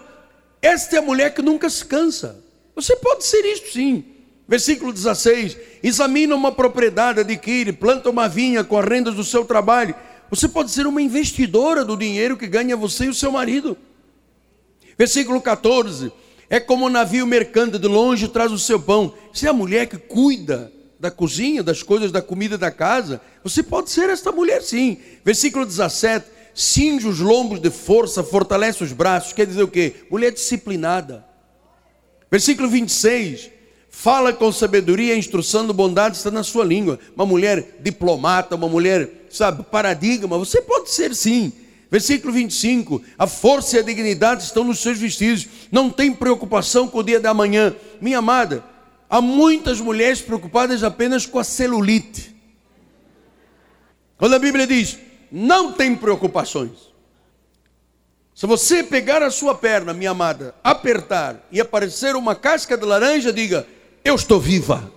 esta 0.61 0.95
é 0.95 0.99
a 0.99 1.01
mulher 1.01 1.33
que 1.33 1.41
nunca 1.41 1.69
se 1.69 1.85
cansa. 1.85 2.43
Você 2.75 2.95
pode 2.95 3.23
ser 3.23 3.45
isto 3.45 3.71
sim. 3.71 4.03
Versículo 4.47 4.93
16: 4.93 5.57
examina 5.83 6.33
uma 6.35 6.51
propriedade, 6.51 7.19
adquire, 7.19 7.73
planta 7.73 8.09
uma 8.09 8.29
vinha 8.29 8.63
com 8.63 8.77
as 8.77 8.85
rendas 8.85 9.13
do 9.13 9.23
seu 9.23 9.43
trabalho. 9.45 9.93
Você 10.29 10.47
pode 10.47 10.71
ser 10.71 10.87
uma 10.87 11.01
investidora 11.01 11.85
do 11.85 11.97
dinheiro 11.97 12.37
que 12.37 12.47
ganha 12.47 12.75
você 12.75 13.05
e 13.05 13.09
o 13.09 13.13
seu 13.13 13.31
marido. 13.31 13.77
Versículo 14.97 15.41
14: 15.41 16.11
é 16.49 16.59
como 16.59 16.85
um 16.85 16.89
navio 16.89 17.27
mercante, 17.27 17.77
de 17.77 17.87
longe 17.87 18.27
traz 18.27 18.51
o 18.51 18.59
seu 18.59 18.79
pão. 18.79 19.13
Você 19.33 19.47
é 19.47 19.49
a 19.49 19.53
mulher 19.53 19.87
que 19.87 19.97
cuida 19.97 20.71
da 20.99 21.11
cozinha, 21.11 21.61
das 21.61 21.83
coisas 21.83 22.11
da 22.11 22.21
comida 22.21 22.57
da 22.57 22.71
casa. 22.71 23.21
Você 23.43 23.61
pode 23.61 23.91
ser 23.91 24.09
esta 24.09 24.31
mulher 24.31 24.61
sim. 24.61 24.97
Versículo 25.25 25.65
17: 25.65 26.25
cinge 26.55 27.07
os 27.07 27.19
lombos 27.19 27.59
de 27.59 27.69
força, 27.69 28.23
fortalece 28.23 28.83
os 28.83 28.93
braços. 28.93 29.33
Quer 29.33 29.45
dizer 29.45 29.63
o 29.63 29.67
quê? 29.67 29.93
Mulher 30.09 30.31
disciplinada. 30.31 31.25
Versículo 32.31 32.69
26: 32.69 33.49
fala 33.89 34.31
com 34.31 34.51
sabedoria, 34.51 35.13
a 35.13 35.17
instrução 35.17 35.67
de 35.67 35.73
bondade 35.73 36.15
está 36.15 36.31
na 36.31 36.43
sua 36.43 36.63
língua. 36.63 36.97
Uma 37.13 37.25
mulher 37.25 37.77
diplomata, 37.81 38.55
uma 38.55 38.69
mulher, 38.69 39.25
sabe, 39.29 39.63
paradigma, 39.63 40.37
você 40.37 40.61
pode 40.61 40.91
ser 40.91 41.13
sim. 41.13 41.51
Versículo 41.89 42.33
25: 42.33 43.01
a 43.17 43.27
força 43.27 43.77
e 43.77 43.79
a 43.79 43.83
dignidade 43.83 44.43
estão 44.43 44.63
nos 44.63 44.79
seus 44.79 44.97
vestidos, 44.97 45.47
não 45.71 45.89
tem 45.89 46.13
preocupação 46.13 46.87
com 46.87 46.99
o 46.99 47.03
dia 47.03 47.19
da 47.19 47.33
manhã. 47.33 47.75
Minha 48.01 48.19
amada, 48.19 48.63
há 49.09 49.21
muitas 49.21 49.79
mulheres 49.79 50.21
preocupadas 50.21 50.83
apenas 50.83 51.25
com 51.25 51.39
a 51.39 51.43
celulite. 51.43 52.35
Quando 54.17 54.35
a 54.35 54.39
Bíblia 54.39 54.65
diz, 54.65 54.97
não 55.31 55.71
tem 55.71 55.95
preocupações. 55.95 56.87
Se 58.33 58.45
você 58.45 58.83
pegar 58.83 59.23
a 59.23 59.31
sua 59.31 59.55
perna, 59.55 59.93
minha 59.93 60.11
amada, 60.11 60.53
apertar 60.63 61.47
e 61.51 61.59
aparecer 61.59 62.15
uma 62.15 62.35
casca 62.35 62.77
de 62.77 62.85
laranja, 62.85 63.33
diga: 63.33 63.65
eu 64.03 64.15
estou 64.15 64.39
viva. 64.39 64.91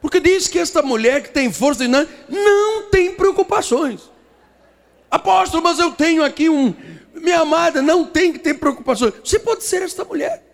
Porque 0.00 0.20
diz 0.20 0.46
que 0.46 0.58
esta 0.58 0.80
mulher 0.80 1.22
que 1.22 1.30
tem 1.30 1.52
força 1.52 1.80
de 1.80 1.88
não 1.88 2.88
tem 2.90 3.14
preocupações. 3.38 4.10
Apóstolo, 5.10 5.62
mas 5.62 5.78
eu 5.78 5.92
tenho 5.92 6.24
aqui 6.24 6.48
um. 6.48 6.74
Minha 7.14 7.40
amada, 7.40 7.80
não 7.80 8.04
tem 8.04 8.32
que 8.32 8.38
ter 8.38 8.54
preocupações. 8.54 9.14
Você 9.24 9.38
pode 9.38 9.64
ser 9.64 9.82
esta 9.82 10.04
mulher. 10.04 10.44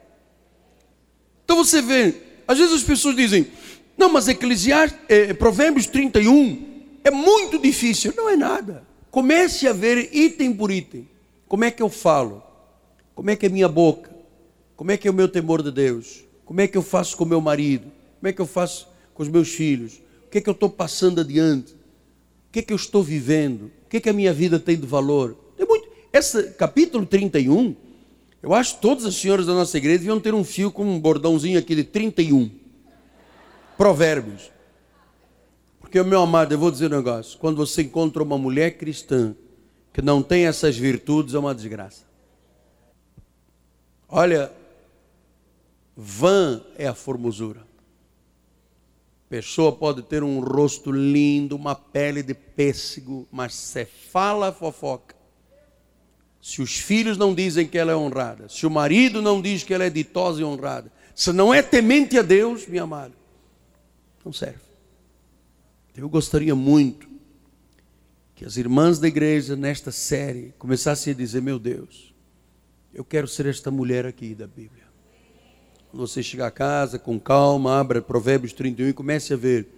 Então 1.45 1.57
você 1.57 1.81
vê, 1.81 2.15
às 2.47 2.59
vezes 2.59 2.75
as 2.75 2.83
pessoas 2.83 3.17
dizem, 3.17 3.49
não, 3.97 4.09
mas 4.09 4.29
Eclesiastes, 4.29 4.99
é, 5.09 5.33
Provérbios 5.35 5.87
31 5.87 6.99
é 7.03 7.11
muito 7.11 7.59
difícil. 7.59 8.13
Não 8.17 8.29
é 8.29 8.37
nada. 8.37 8.87
Comece 9.11 9.67
a 9.69 9.73
ver 9.73 10.15
item 10.15 10.53
por 10.53 10.71
item. 10.71 11.09
Como 11.49 11.65
é 11.65 11.71
que 11.71 11.83
eu 11.83 11.89
falo? 11.89 12.43
Como 13.15 13.31
é 13.31 13.37
que 13.37 13.47
é 13.47 13.49
minha 13.49 13.69
boca? 13.69 14.11
Como 14.77 14.91
é 14.91 14.97
que 14.97 15.07
é 15.07 15.11
o 15.11 15.15
meu 15.15 15.29
temor 15.29 15.63
de 15.63 15.71
Deus? 15.71 16.25
Como 16.45 16.61
é 16.61 16.67
que 16.67 16.77
eu 16.77 16.83
faço 16.83 17.17
com 17.17 17.25
meu 17.25 17.41
marido? 17.41 17.91
Como 18.19 18.29
é 18.29 18.33
que 18.33 18.41
eu 18.41 18.47
faço 18.47 18.89
com 19.13 19.23
os 19.23 19.29
meus 19.29 19.51
filhos? 19.51 20.01
O 20.27 20.31
que 20.31 20.39
é 20.39 20.41
que 20.41 20.49
eu 20.49 20.55
estou 20.55 20.69
passando 20.69 21.21
adiante? 21.21 21.75
Que 22.55 22.61
é 22.61 22.63
que 22.63 22.73
eu 22.73 22.77
estou 22.77 23.03
vivendo? 23.03 23.63
O 23.85 23.89
que 23.91 23.97
é 23.97 24.01
que 24.01 24.09
a 24.09 24.13
minha 24.13 24.33
vida 24.33 24.61
tem 24.61 24.79
de 24.79 24.87
valor? 24.87 25.37
Tem 25.57 25.67
muito. 25.67 25.89
Esse 26.13 26.53
capítulo 26.53 27.05
31, 27.05 27.75
eu 28.41 28.55
acho 28.55 28.77
que 28.77 28.83
todas 28.83 29.05
as 29.05 29.17
senhoras 29.17 29.47
da 29.47 29.55
nossa 29.55 29.77
igreja 29.77 29.99
deviam 29.99 30.21
ter 30.21 30.33
um 30.33 30.45
fio 30.45 30.71
com 30.71 30.85
um 30.85 31.01
bordãozinho 31.01 31.59
aqui 31.59 31.75
de 31.75 31.83
31. 31.83 32.49
Provérbios. 33.77 34.53
Porque, 35.81 36.01
meu 36.05 36.23
amado, 36.23 36.55
eu 36.55 36.59
vou 36.59 36.71
dizer 36.71 36.93
um 36.93 36.97
negócio: 36.97 37.37
quando 37.41 37.57
você 37.57 37.83
encontra 37.83 38.23
uma 38.23 38.39
mulher 38.39 38.79
cristã 38.79 39.35
que 39.93 40.01
não 40.01 40.23
tem 40.23 40.47
essas 40.47 40.79
virtudes, 40.79 41.35
é 41.35 41.39
uma 41.41 41.57
desgraça. 41.57 42.05
Olha, 44.09 44.53
Vã 45.97 46.63
é 46.79 46.87
a 46.87 46.95
formosura. 46.95 47.67
Pessoa 49.35 49.73
pode 49.73 50.01
ter 50.03 50.23
um 50.23 50.39
rosto 50.39 50.93
lindo, 50.93 51.57
uma 51.57 51.75
pele 51.75 52.23
de 52.23 52.35
pêssego, 52.35 53.27
mas 53.33 53.53
se 53.53 53.85
fala 53.85 54.53
fofoca. 54.53 55.17
Se 56.41 56.63
os 56.63 56.79
filhos 56.79 57.19
não 57.19 57.35
dizem 57.35 57.67
que 57.67 57.77
ela 57.77 57.91
é 57.91 57.97
honrada, 57.97 58.49
se 58.49 58.65
o 58.65 58.71
marido 58.71 59.21
não 59.21 59.43
diz 59.43 59.65
que 59.65 59.75
ela 59.75 59.83
é 59.83 59.91
ditosa 59.91 60.41
e 60.41 60.45
honrada, 60.45 60.93
se 61.17 61.33
não 61.33 61.53
é 61.53 61.63
temente 61.63 62.17
a 62.17 62.23
Deus, 62.23 62.65
minha 62.69 62.85
amada, 62.85 63.13
não 64.25 64.33
serve. 64.33 64.61
Eu 65.97 66.09
gostaria 66.09 66.55
muito 66.55 67.09
que 68.37 68.45
as 68.45 68.57
irmãs 68.57 69.01
da 69.01 69.09
igreja, 69.09 69.57
nesta 69.57 69.91
série, 69.91 70.55
começassem 70.61 71.13
a 71.13 71.17
dizer: 71.17 71.43
Meu 71.43 71.59
Deus, 71.59 72.15
eu 72.93 73.05
quero 73.05 73.27
ser 73.27 73.47
esta 73.47 73.69
mulher 73.69 74.07
aqui 74.07 74.33
da 74.33 74.47
Bíblia. 74.47 74.85
Quando 75.95 76.09
você 76.09 76.25
chegar 76.25 76.49
a 76.49 76.51
casa, 76.51 76.99
com 76.99 77.21
calma, 77.21 77.79
abra 77.79 78.03
Provérbios 78.03 78.53
31 78.53 78.89
e 78.89 78.93
comece 78.93 79.33
a 79.33 79.37
ver. 79.37 79.69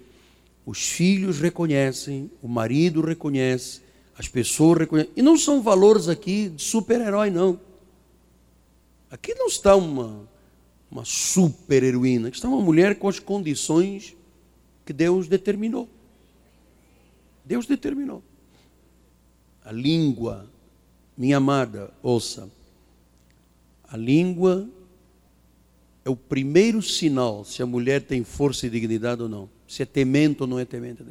Os 0.64 0.88
filhos 0.88 1.38
reconhecem, 1.38 2.31
o 2.42 2.48
marido 2.48 3.02
reconhece, 3.02 3.83
as 4.16 4.26
pessoas 4.26 4.79
reconhecem. 4.79 5.12
E 5.14 5.20
não 5.20 5.37
são 5.37 5.61
valores 5.61 6.09
aqui 6.09 6.48
de 6.48 6.62
super-herói, 6.62 7.29
não. 7.29 7.61
Aqui 9.11 9.35
não 9.35 9.46
está 9.46 9.76
uma, 9.76 10.26
uma 10.90 11.05
super-heroína, 11.05 12.29
aqui 12.29 12.38
está 12.38 12.48
uma 12.48 12.62
mulher 12.62 12.98
com 12.98 13.11
as 13.11 13.18
condições 13.18 14.16
que 14.87 14.94
Deus 14.94 15.29
determinou. 15.29 15.87
Deus 17.44 17.66
determinou. 17.66 18.22
A 19.62 19.70
língua, 19.70 20.48
minha 21.14 21.37
amada, 21.37 21.92
ouça. 22.02 22.48
A 23.87 23.98
língua 23.98 24.66
é 26.07 26.09
o 26.09 26.14
primeiro 26.14 26.81
sinal 26.81 27.45
se 27.45 27.61
a 27.61 27.66
mulher 27.66 28.01
tem 28.01 28.23
força 28.23 28.65
e 28.65 28.71
dignidade 28.71 29.21
ou 29.23 29.29
não. 29.29 29.50
Se 29.67 29.83
é 29.83 29.85
temente 29.85 30.40
ou 30.40 30.46
não 30.46 30.57
é 30.57 30.65
temente. 30.65 31.02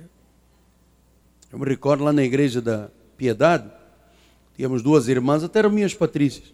Eu 1.51 1.59
me 1.59 1.65
recordo 1.65 2.05
lá 2.05 2.13
na 2.13 2.23
igreja 2.23 2.61
da 2.61 2.89
Piedade, 3.17 3.69
tínhamos 4.55 4.81
duas 4.81 5.09
irmãs, 5.09 5.43
até 5.43 5.59
eram 5.59 5.69
minhas 5.69 5.93
patrícias. 5.93 6.53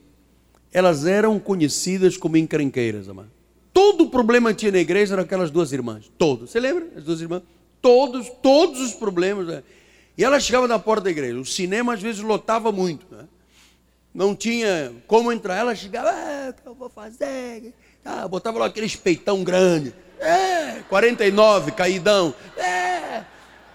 Elas 0.74 1.06
eram 1.06 1.40
conhecidas 1.40 2.18
como 2.18 2.36
encrenqueiras, 2.36 3.08
amado. 3.08 3.30
Todo 3.72 4.06
o 4.06 4.10
problema 4.10 4.52
que 4.52 4.62
tinha 4.62 4.72
na 4.72 4.80
igreja 4.80 5.14
eram 5.14 5.24
aquelas 5.24 5.52
duas 5.52 5.72
irmãs. 5.72 6.12
Todos. 6.18 6.50
Você 6.50 6.60
lembra? 6.60 6.88
As 6.98 7.04
duas 7.04 7.22
irmãs? 7.22 7.44
Todos, 7.80 8.28
todos 8.42 8.82
os 8.82 8.94
problemas. 8.94 9.46
Né? 9.46 9.64
E 10.18 10.24
elas 10.24 10.44
chegavam 10.44 10.68
na 10.68 10.80
porta 10.80 11.04
da 11.04 11.12
igreja. 11.12 11.40
O 11.40 11.46
cinema 11.46 11.94
às 11.94 12.02
vezes 12.02 12.22
lotava 12.22 12.72
muito. 12.72 13.06
Né? 13.14 13.28
Não 14.12 14.36
tinha 14.36 14.92
como 15.06 15.32
entrar. 15.32 15.58
Ela 15.58 15.76
chegava, 15.76 16.10
ah, 16.10 16.50
o 16.50 16.54
que 16.54 16.68
eu 16.68 16.74
vou 16.74 16.90
fazer? 16.90 17.72
Ah, 18.04 18.28
botava 18.28 18.60
lá 18.60 18.66
aquele 18.66 18.90
peitão 18.90 19.44
grande. 19.44 19.94
É, 20.20 20.82
49, 20.90 21.72
caidão. 21.72 22.34
É. 22.58 23.24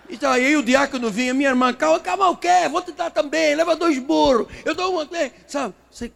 Então, 0.09 0.31
aí 0.31 0.57
o 0.57 0.63
diácono 0.63 1.11
vinha, 1.11 1.35
minha 1.35 1.49
irmã, 1.49 1.73
calma, 1.73 1.99
calma 1.99 2.31
o 2.31 2.37
quê? 2.37 2.69
Vou 2.71 2.83
te 2.83 2.93
dar 2.93 3.11
também, 3.11 3.55
leva 3.55 3.75
dois 3.75 3.99
burros. 3.99 4.47
Eu 4.65 4.75
dou 4.75 4.93
uma. 4.93 5.09
Sabe, 5.47 5.75
você, 5.91 6.13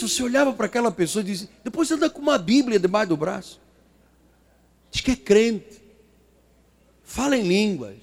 você 0.00 0.22
olhava 0.22 0.52
para 0.52 0.66
aquela 0.66 0.90
pessoa 0.90 1.22
e 1.22 1.26
dizia, 1.26 1.48
depois 1.62 1.86
você 1.86 1.94
anda 1.94 2.10
com 2.10 2.20
uma 2.20 2.38
Bíblia 2.38 2.78
debaixo 2.78 3.10
do 3.10 3.16
braço. 3.16 3.60
Diz 4.90 5.00
que 5.00 5.12
é 5.12 5.16
crente. 5.16 5.80
fala 7.04 7.36
em 7.36 7.42
línguas. 7.42 7.96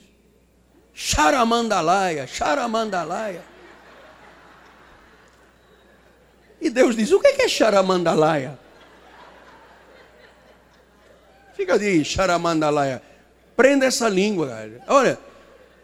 Charamandalaia, 0.93 2.25
charamandalaia. 2.25 3.43
E 6.61 6.69
Deus 6.69 6.95
diz: 6.95 7.11
o 7.11 7.19
que 7.19 7.41
é 7.41 7.49
charamandalaia? 7.49 8.57
Fica 11.55 11.79
de 11.79 12.03
charamandalaia. 12.03 13.01
Prenda 13.55 13.85
essa 13.85 14.09
língua, 14.09 14.49
cara. 14.49 14.83
Olha, 14.87 15.19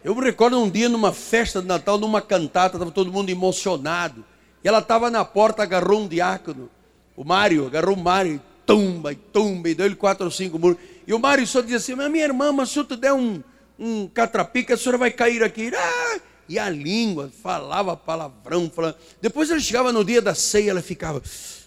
eu 0.03 0.13
me 0.13 0.21
recordo 0.21 0.59
um 0.59 0.69
dia 0.69 0.89
numa 0.89 1.13
festa 1.13 1.61
de 1.61 1.67
Natal, 1.67 1.97
numa 1.97 2.21
cantata, 2.21 2.75
estava 2.75 2.91
todo 2.91 3.11
mundo 3.11 3.29
emocionado. 3.29 4.25
E 4.63 4.67
ela 4.67 4.79
estava 4.79 5.09
na 5.09 5.23
porta, 5.23 5.63
agarrou 5.63 6.01
um 6.01 6.07
diácono, 6.07 6.69
o 7.15 7.23
Mário, 7.23 7.65
agarrou 7.65 7.95
o 7.95 7.99
Mário, 7.99 8.41
tumba, 8.65 9.13
e 9.13 9.15
tumba, 9.15 9.69
e 9.69 9.75
deu 9.75 9.85
ele 9.85 9.95
quatro 9.95 10.25
ou 10.25 10.31
cinco 10.31 10.59
muros. 10.59 10.77
E 11.07 11.13
o 11.13 11.19
Mário 11.19 11.47
só 11.47 11.61
dizia 11.61 11.77
assim: 11.77 11.95
minha 11.95 12.25
irmã, 12.25 12.51
mas 12.51 12.69
se 12.69 12.79
eu 12.79 12.83
te 12.83 12.97
der 12.97 13.13
um, 13.13 13.41
um 13.79 14.07
catrapica, 14.07 14.73
a 14.73 14.77
senhora 14.77 14.97
vai 14.97 15.11
cair 15.11 15.41
aqui. 15.41 15.71
Ah! 15.73 16.19
E 16.49 16.59
a 16.59 16.69
língua 16.69 17.31
falava 17.41 17.95
palavrão. 17.95 18.69
Falava... 18.69 18.97
Depois 19.21 19.49
ele 19.49 19.61
chegava 19.61 19.93
no 19.93 20.03
dia 20.03 20.21
da 20.21 20.35
ceia, 20.35 20.71
ela 20.71 20.81
ficava, 20.81 21.21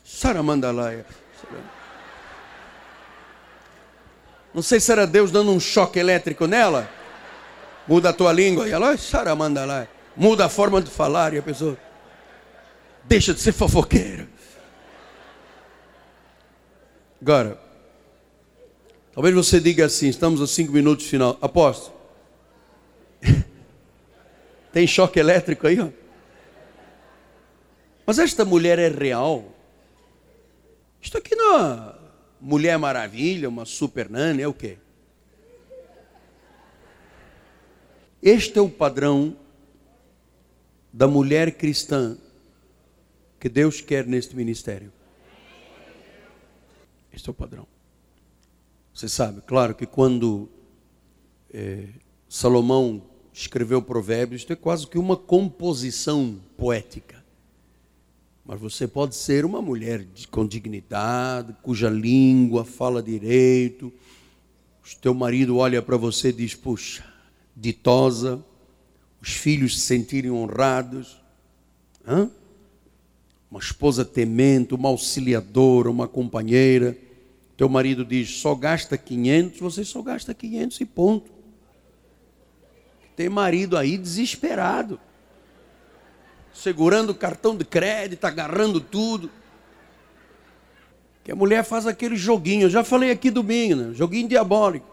Saramandalaia. 0.05 1.07
Não 4.55 4.63
sei 4.63 4.79
se 4.79 4.93
era 4.93 5.05
Deus 5.05 5.33
dando 5.33 5.51
um 5.51 5.59
choque 5.59 5.99
elétrico 5.99 6.47
nela. 6.47 6.89
Muda 7.89 8.11
a 8.11 8.13
tua 8.13 8.33
língua. 8.33 8.69
E 8.69 8.73
ela, 8.73 8.97
Saramandalaia. 8.97 9.89
Muda 10.17 10.47
a 10.47 10.49
forma 10.49 10.81
de 10.81 10.91
falar. 10.91 11.35
E 11.35 11.39
a 11.39 11.43
pessoa, 11.43 11.77
deixa 13.03 13.35
de 13.35 13.41
ser 13.41 13.53
fofoqueira. 13.53 14.29
Agora, 17.21 17.61
talvez 19.13 19.35
você 19.35 19.59
diga 19.59 19.87
assim: 19.87 20.07
estamos 20.07 20.41
a 20.41 20.47
cinco 20.47 20.73
minutos 20.73 21.07
final. 21.07 21.37
Aposto. 21.43 21.93
Tem 24.73 24.87
choque 24.87 25.19
elétrico 25.19 25.67
aí, 25.67 25.81
ó. 25.81 25.89
Mas 28.07 28.21
esta 28.21 28.45
mulher 28.45 28.79
é 28.79 28.89
real. 28.89 29.47
Isto 31.03 31.19
aqui 31.19 31.35
não 31.35 31.59
é 31.59 32.04
Mulher 32.47 32.79
Maravilha, 32.79 33.49
uma 33.49 33.65
super 33.65 34.11
nana, 34.11 34.43
é 34.43 34.47
o 34.47 34.53
quê? 34.53 34.77
Este 38.23 38.59
é 38.59 38.61
o 38.61 38.69
padrão 38.69 39.35
da 40.93 41.09
mulher 41.09 41.57
cristã 41.57 42.19
que 43.41 43.49
Deus 43.49 43.81
quer 43.81 44.07
neste 44.07 44.37
ministério. 44.37 44.93
Este 47.11 47.31
é 47.31 47.33
o 47.33 47.35
padrão. 47.35 47.67
Você 48.93 49.09
sabe, 49.09 49.41
claro 49.41 49.75
que 49.75 49.87
quando 49.87 50.47
é, 51.51 51.89
Salomão 52.29 53.03
escreveu 53.33 53.81
Provérbios, 53.81 54.43
isto 54.43 54.53
é 54.53 54.57
quase 54.57 54.87
que 54.87 54.99
uma 54.99 55.17
composição 55.17 56.39
poética. 56.59 57.24
Mas 58.45 58.61
você 58.61 58.87
pode 58.87 59.15
ser 59.15 59.45
uma 59.45 59.63
mulher 59.63 60.07
com 60.31 60.47
dignidade, 60.47 61.57
cuja 61.63 61.89
língua 61.89 62.65
fala 62.65 63.03
direito. 63.03 63.87
O 63.87 64.97
teu 65.01 65.15
marido 65.15 65.57
olha 65.57 65.81
para 65.81 65.97
você 65.97 66.29
e 66.29 66.33
diz: 66.33 66.55
puxa, 66.55 67.05
ditosa. 67.57 68.45
Os 69.21 69.31
filhos 69.31 69.81
se 69.81 69.87
sentirem 69.87 70.31
honrados. 70.31 71.19
Hã? 72.07 72.31
Uma 73.51 73.61
esposa 73.61 74.05
temente, 74.05 74.75
uma 74.75 74.91
auxiliadora, 74.91 75.91
uma 75.91 76.07
companheira. 76.07 76.99
Teu 77.57 77.69
marido 77.69 78.05
diz: 78.05 78.29
só 78.29 78.55
gasta 78.55 78.99
500, 78.99 79.61
você 79.61 79.85
só 79.85 80.03
gasta 80.03 80.35
500 80.35 80.81
e 80.83 80.85
ponto. 80.85 81.33
Tem 83.17 83.31
marido 83.31 83.79
aí 83.79 83.97
desesperado, 83.97 85.01
segurando 86.55 87.11
o 87.11 87.15
cartão 87.15 87.55
de 87.55 87.65
crédito, 87.65 88.25
agarrando 88.25 88.81
tudo. 88.81 89.31
Que 91.23 91.33
a 91.33 91.37
mulher 91.37 91.63
faz 91.65 91.87
aquele 91.87 92.17
joguinho, 92.17 92.63
eu 92.63 92.71
já 92.71 92.83
falei 92.83 93.11
aqui 93.11 93.31
domingo, 93.31 93.77
né? 93.77 93.95
joguinho 93.95 94.29
diabólico. 94.29 94.87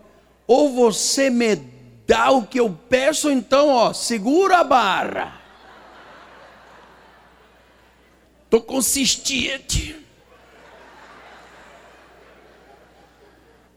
Ou 0.45 0.73
você 0.73 1.29
me 1.29 1.55
dá 2.05 2.31
o 2.31 2.45
que 2.45 2.59
eu 2.59 2.77
peço, 2.89 3.27
ou 3.27 3.33
então, 3.33 3.69
ó, 3.69 3.93
segura 3.93 4.57
a 4.57 4.63
barra. 4.63 5.39
Tô 8.49 8.59
consistente. 8.59 9.95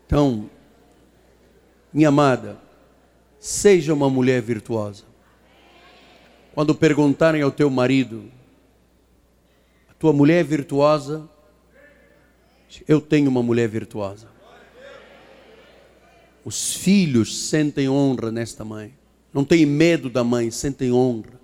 Então, 0.06 0.50
minha 1.92 2.08
amada, 2.08 2.64
Seja 3.44 3.92
uma 3.92 4.08
mulher 4.08 4.40
virtuosa. 4.40 5.04
Quando 6.54 6.72
perguntarem 6.72 7.42
ao 7.42 7.50
teu 7.50 7.68
marido, 7.68 8.30
a 9.90 9.94
tua 9.94 10.12
mulher 10.12 10.38
é 10.38 10.44
virtuosa? 10.44 11.28
Eu 12.86 13.00
tenho 13.00 13.28
uma 13.28 13.42
mulher 13.42 13.68
virtuosa. 13.68 14.28
Os 16.44 16.74
filhos 16.74 17.36
sentem 17.48 17.88
honra 17.88 18.30
nesta 18.30 18.64
mãe. 18.64 18.94
Não 19.32 19.44
tem 19.44 19.66
medo 19.66 20.08
da 20.08 20.22
mãe, 20.22 20.48
sentem 20.52 20.92
honra. 20.92 21.40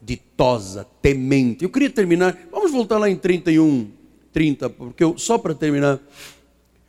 Ditosa, 0.00 0.86
temente. 1.02 1.64
Eu 1.64 1.70
queria 1.70 1.90
terminar. 1.90 2.38
Vamos 2.52 2.70
voltar 2.70 2.98
lá 2.98 3.10
em 3.10 3.16
31, 3.16 3.90
30, 4.32 4.70
porque 4.70 5.02
eu, 5.02 5.18
só 5.18 5.36
para 5.36 5.52
terminar. 5.52 5.98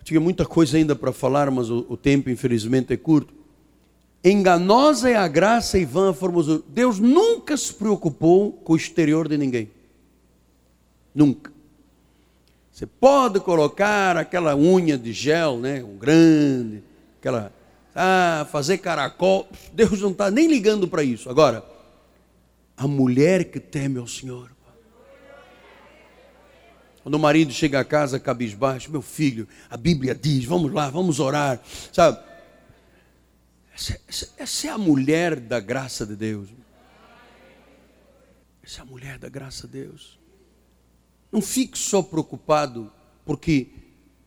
tinha 0.04 0.20
muita 0.20 0.45
coisa 0.45 0.78
ainda 0.78 0.95
para 0.95 1.12
falar, 1.12 1.50
mas 1.50 1.72
o, 1.72 1.84
o 1.89 1.97
tempo, 1.97 2.30
infelizmente, 2.30 2.93
é 2.93 2.97
curto. 2.97 3.38
Enganosa 4.24 5.09
é 5.09 5.15
a 5.15 5.28
graça 5.28 5.78
e 5.78 5.86
vã 5.86 6.11
a 6.11 6.13
formosura. 6.13 6.61
Deus 6.67 6.99
nunca 6.99 7.55
se 7.55 7.74
preocupou 7.74 8.51
com 8.51 8.74
o 8.74 8.76
exterior 8.76 9.28
de 9.28 9.38
ninguém. 9.38 9.72
Nunca. 11.15 11.51
Você 12.72 12.86
pode 12.86 13.39
colocar 13.39 14.17
aquela 14.17 14.55
unha 14.55 14.97
de 14.97 15.11
gel, 15.11 15.57
né, 15.57 15.84
um 15.84 15.97
grande, 15.97 16.84
aquela, 17.20 17.51
ah, 17.95 18.47
fazer 18.51 18.78
caracol. 18.78 19.47
Deus 19.74 20.01
não 20.01 20.11
está 20.11 20.30
nem 20.30 20.47
ligando 20.47 20.88
para 20.88 21.03
isso. 21.03 21.30
Agora, 21.30 21.63
a 22.78 22.88
mulher 22.88 23.45
que 23.45 23.59
teme 23.59 23.99
ao 23.99 24.07
Senhor. 24.07 24.51
Quando 27.03 27.15
o 27.15 27.20
marido 27.20 27.51
chega 27.51 27.80
a 27.80 27.86
casa 27.86 28.20
cabisbaixo, 28.20 28.91
meu 28.91 29.01
filho, 29.01 29.47
a 29.70 29.76
Bíblia 29.76 30.13
diz, 30.13 30.45
vamos 30.45 30.72
lá, 30.72 30.89
vamos 30.89 31.20
orar, 31.20 31.61
sabe? 31.91 32.28
Essa, 33.80 34.67
é 34.67 34.69
a 34.69 34.77
mulher 34.77 35.39
da 35.39 35.59
graça 35.61 36.05
de 36.05 36.15
Deus. 36.15 36.49
Essa 38.61 38.82
é 38.82 38.82
a 38.82 38.86
mulher 38.86 39.17
da 39.17 39.30
graça 39.30 39.67
de 39.67 39.84
Deus. 39.84 40.19
Não 41.32 41.41
fique 41.41 41.77
só 41.77 42.01
preocupado, 42.01 42.91
porque 43.25 43.69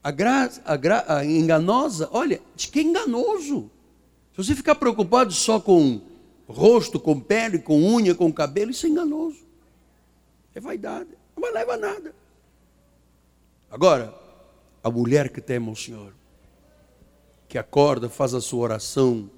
a 0.03 0.09
graça, 0.09 0.59
a, 0.65 0.75
gra, 0.75 1.05
a 1.07 1.23
enganosa, 1.23 2.09
olha, 2.11 2.41
diz 2.55 2.65
que 2.65 2.79
é 2.79 2.81
enganoso. 2.81 3.69
Se 4.31 4.37
você 4.37 4.55
ficar 4.55 4.73
preocupado 4.75 5.31
só 5.31 5.59
com 5.59 6.01
rosto, 6.47 6.99
com 6.99 7.19
pele, 7.19 7.59
com 7.59 7.79
unha, 7.79 8.15
com 8.15 8.33
cabelo, 8.33 8.71
isso 8.71 8.87
é 8.87 8.89
enganoso. 8.89 9.45
É 10.55 10.59
vaidade, 10.59 11.09
não 11.37 11.53
leva 11.53 11.73
a 11.73 11.77
nada. 11.77 12.15
Agora, 13.69 14.13
a 14.83 14.89
mulher 14.89 15.29
que 15.29 15.39
teme 15.39 15.69
ao 15.69 15.75
Senhor, 15.75 16.13
que 17.47 17.57
acorda, 17.57 18.09
faz 18.09 18.33
a 18.33 18.41
sua 18.41 18.61
oração, 18.61 19.29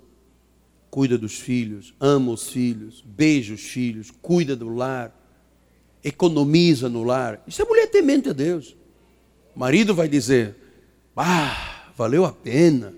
cuida 0.96 1.18
dos 1.18 1.38
filhos, 1.38 1.94
ama 2.00 2.32
os 2.32 2.48
filhos, 2.48 3.04
beija 3.06 3.54
os 3.54 3.60
filhos, 3.60 4.14
cuida 4.22 4.56
do 4.56 4.70
lar, 4.70 5.14
economiza 6.02 6.88
no 6.88 7.04
lar. 7.04 7.44
Isso 7.46 7.62
é 7.62 7.66
mulher 7.66 7.88
temente 7.88 8.30
a 8.30 8.32
Deus. 8.32 8.78
O 9.54 9.60
marido 9.60 9.94
vai 9.94 10.08
dizer: 10.08 10.56
Ah, 11.14 11.92
valeu 11.98 12.24
a 12.24 12.32
pena. 12.32 12.94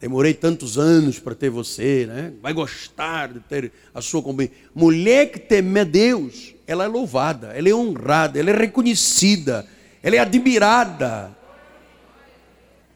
Demorei 0.00 0.32
tantos 0.32 0.78
anos 0.78 1.18
para 1.18 1.34
ter 1.34 1.50
você, 1.50 2.06
né? 2.06 2.32
Vai 2.40 2.52
gostar 2.52 3.32
de 3.32 3.40
ter 3.40 3.72
a 3.92 4.00
sua 4.00 4.22
companhia. 4.22 4.52
Mulher 4.72 5.32
que 5.32 5.40
teme 5.40 5.80
a 5.80 5.84
Deus, 5.84 6.54
ela 6.68 6.84
é 6.84 6.86
louvada, 6.86 7.48
ela 7.48 7.68
é 7.68 7.74
honrada, 7.74 8.38
ela 8.38 8.50
é 8.50 8.56
reconhecida, 8.56 9.66
ela 10.00 10.14
é 10.14 10.20
admirada. 10.20 11.36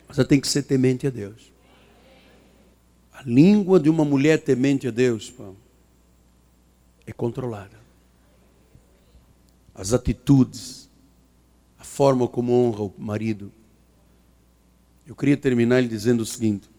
Ela 0.09 0.24
tem 0.24 0.39
que 0.39 0.47
ser 0.47 0.62
temente 0.62 1.09
a 1.09 1.11
Deus. 1.11 1.57
A 3.18 3.22
língua 3.24 3.80
de 3.80 3.90
uma 3.90 4.04
mulher 4.04 4.40
temente 4.40 4.86
a 4.86 4.92
Deus 4.92 5.34
é 7.04 7.12
controlada. 7.12 7.76
As 9.74 9.92
atitudes, 9.92 10.88
a 11.76 11.82
forma 11.82 12.28
como 12.28 12.52
honra 12.52 12.84
o 12.84 12.94
marido. 12.96 13.50
Eu 15.04 15.16
queria 15.16 15.36
terminar 15.36 15.80
lhe 15.80 15.88
dizendo 15.88 16.20
o 16.20 16.26
seguinte: 16.26 16.70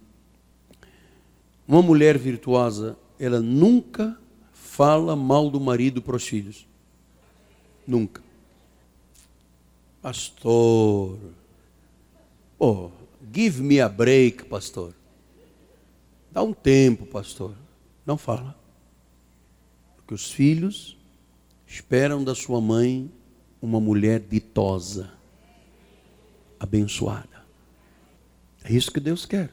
uma 1.68 1.82
mulher 1.82 2.18
virtuosa, 2.18 2.98
ela 3.20 3.42
nunca 3.42 4.18
fala 4.54 5.18
mal 5.18 5.50
do 5.50 5.60
marido 5.60 6.02
para 6.02 6.16
os 6.16 6.26
filhos. 6.26 6.66
Nunca. 7.86 8.24
Pastor, 10.02 11.20
oh, 12.58 12.92
give 13.30 13.62
me 13.62 13.82
a 13.82 13.90
break, 13.90 14.46
pastor. 14.46 14.94
Dá 16.32 16.44
um 16.44 16.54
tempo, 16.54 17.06
pastor. 17.06 17.56
Não 18.06 18.18
fala. 18.18 18.58
Porque 19.96 20.14
os 20.14 20.32
filhos 20.32 20.98
esperam 21.66 22.24
da 22.24 22.34
sua 22.34 22.60
mãe 22.60 23.12
uma 23.62 23.80
mulher 23.80 24.20
ditosa, 24.20 25.12
abençoada. 26.60 27.46
É 28.64 28.74
isso 28.74 28.92
que 28.92 29.00
Deus 29.00 29.26
quer. 29.26 29.52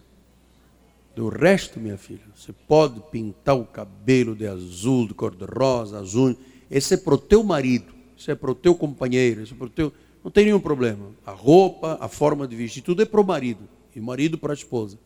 Do 1.14 1.28
resto, 1.28 1.80
minha 1.80 1.96
filha, 1.96 2.20
você 2.34 2.52
pode 2.52 3.00
pintar 3.10 3.56
o 3.56 3.64
cabelo 3.64 4.36
de 4.36 4.46
azul, 4.46 5.08
de 5.08 5.14
cor-de-rosa, 5.14 5.98
azul. 5.98 6.36
Esse 6.70 6.94
é 6.94 6.96
para 6.96 7.14
o 7.14 7.18
teu 7.18 7.42
marido, 7.42 7.94
isso 8.16 8.30
é 8.30 8.34
para 8.34 8.50
o 8.50 8.54
teu 8.54 8.74
companheiro, 8.74 9.42
isso 9.42 9.54
é 9.54 9.56
para 9.56 9.66
o 9.66 9.70
teu. 9.70 9.92
Não 10.22 10.30
tem 10.30 10.44
nenhum 10.44 10.60
problema. 10.60 11.10
A 11.24 11.30
roupa, 11.30 11.96
a 12.00 12.08
forma 12.08 12.46
de 12.46 12.54
vestir, 12.54 12.82
tudo 12.82 13.00
é 13.00 13.06
para 13.06 13.20
o 13.20 13.26
marido. 13.26 13.66
E 13.94 14.00
o 14.00 14.02
marido 14.02 14.36
para 14.36 14.52
a 14.52 14.54
esposa. 14.54 14.98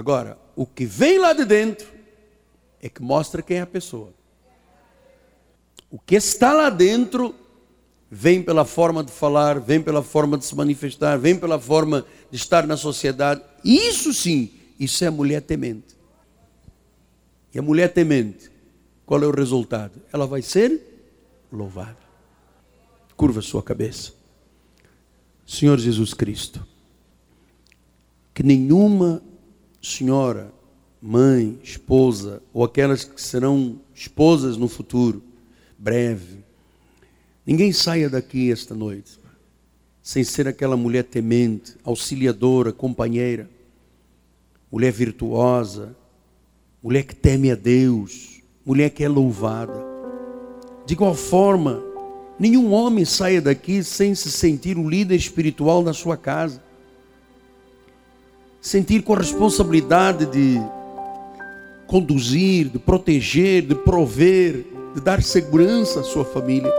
Agora, 0.00 0.38
o 0.56 0.64
que 0.64 0.86
vem 0.86 1.18
lá 1.18 1.34
de 1.34 1.44
dentro 1.44 1.86
é 2.80 2.88
que 2.88 3.02
mostra 3.02 3.42
quem 3.42 3.58
é 3.58 3.60
a 3.60 3.66
pessoa. 3.66 4.14
O 5.90 5.98
que 5.98 6.14
está 6.14 6.54
lá 6.54 6.70
dentro 6.70 7.34
vem 8.10 8.42
pela 8.42 8.64
forma 8.64 9.04
de 9.04 9.12
falar, 9.12 9.60
vem 9.60 9.82
pela 9.82 10.02
forma 10.02 10.38
de 10.38 10.46
se 10.46 10.56
manifestar, 10.56 11.18
vem 11.18 11.38
pela 11.38 11.60
forma 11.60 12.06
de 12.30 12.36
estar 12.38 12.66
na 12.66 12.78
sociedade. 12.78 13.42
Isso 13.62 14.14
sim, 14.14 14.50
isso 14.78 15.04
é 15.04 15.10
mulher 15.10 15.42
temente. 15.42 15.94
E 17.52 17.58
a 17.58 17.62
mulher 17.62 17.92
temente, 17.92 18.50
qual 19.04 19.22
é 19.22 19.26
o 19.26 19.30
resultado? 19.30 20.00
Ela 20.10 20.26
vai 20.26 20.40
ser 20.40 20.80
louvada. 21.52 21.98
Curva 23.18 23.42
sua 23.42 23.62
cabeça. 23.62 24.14
Senhor 25.46 25.78
Jesus 25.78 26.14
Cristo, 26.14 26.66
que 28.32 28.42
nenhuma 28.42 29.22
senhora, 29.80 30.52
mãe, 31.00 31.58
esposa, 31.62 32.42
ou 32.52 32.64
aquelas 32.64 33.04
que 33.04 33.20
serão 33.20 33.80
esposas 33.94 34.56
no 34.56 34.68
futuro, 34.68 35.22
breve, 35.78 36.44
ninguém 37.46 37.72
saia 37.72 38.08
daqui 38.08 38.50
esta 38.52 38.74
noite 38.74 39.20
sem 40.02 40.24
ser 40.24 40.48
aquela 40.48 40.76
mulher 40.76 41.04
temente, 41.04 41.76
auxiliadora, 41.84 42.72
companheira, 42.72 43.48
mulher 44.70 44.92
virtuosa, 44.92 45.94
mulher 46.82 47.04
que 47.04 47.14
teme 47.14 47.50
a 47.50 47.54
Deus, 47.54 48.40
mulher 48.64 48.90
que 48.90 49.04
é 49.04 49.08
louvada. 49.08 49.84
De 50.86 50.94
igual 50.94 51.14
forma, 51.14 51.82
nenhum 52.38 52.72
homem 52.72 53.04
saia 53.04 53.40
daqui 53.40 53.84
sem 53.84 54.14
se 54.14 54.30
sentir 54.30 54.78
um 54.78 54.88
líder 54.88 55.16
espiritual 55.16 55.82
na 55.82 55.92
sua 55.92 56.16
casa 56.16 56.62
sentir 58.60 59.02
com 59.02 59.14
a 59.14 59.18
responsabilidade 59.18 60.26
de 60.26 60.60
conduzir, 61.86 62.68
de 62.68 62.78
proteger, 62.78 63.62
de 63.62 63.74
prover, 63.74 64.66
de 64.94 65.00
dar 65.00 65.22
segurança 65.22 66.00
à 66.00 66.02
sua 66.02 66.24
família. 66.24 66.72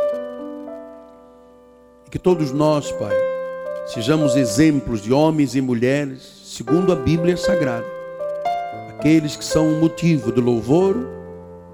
E 2.05 2.09
que 2.09 2.19
todos 2.19 2.51
nós, 2.51 2.91
Pai, 2.91 3.15
sejamos 3.87 4.35
exemplos 4.35 5.01
de 5.01 5.11
homens 5.11 5.55
e 5.55 5.61
mulheres, 5.61 6.21
segundo 6.45 6.93
a 6.93 6.95
Bíblia 6.95 7.35
Sagrada, 7.35 7.85
aqueles 8.89 9.35
que 9.35 9.43
são 9.43 9.67
um 9.67 9.79
motivo 9.79 10.31
de 10.31 10.39
louvor, 10.39 10.95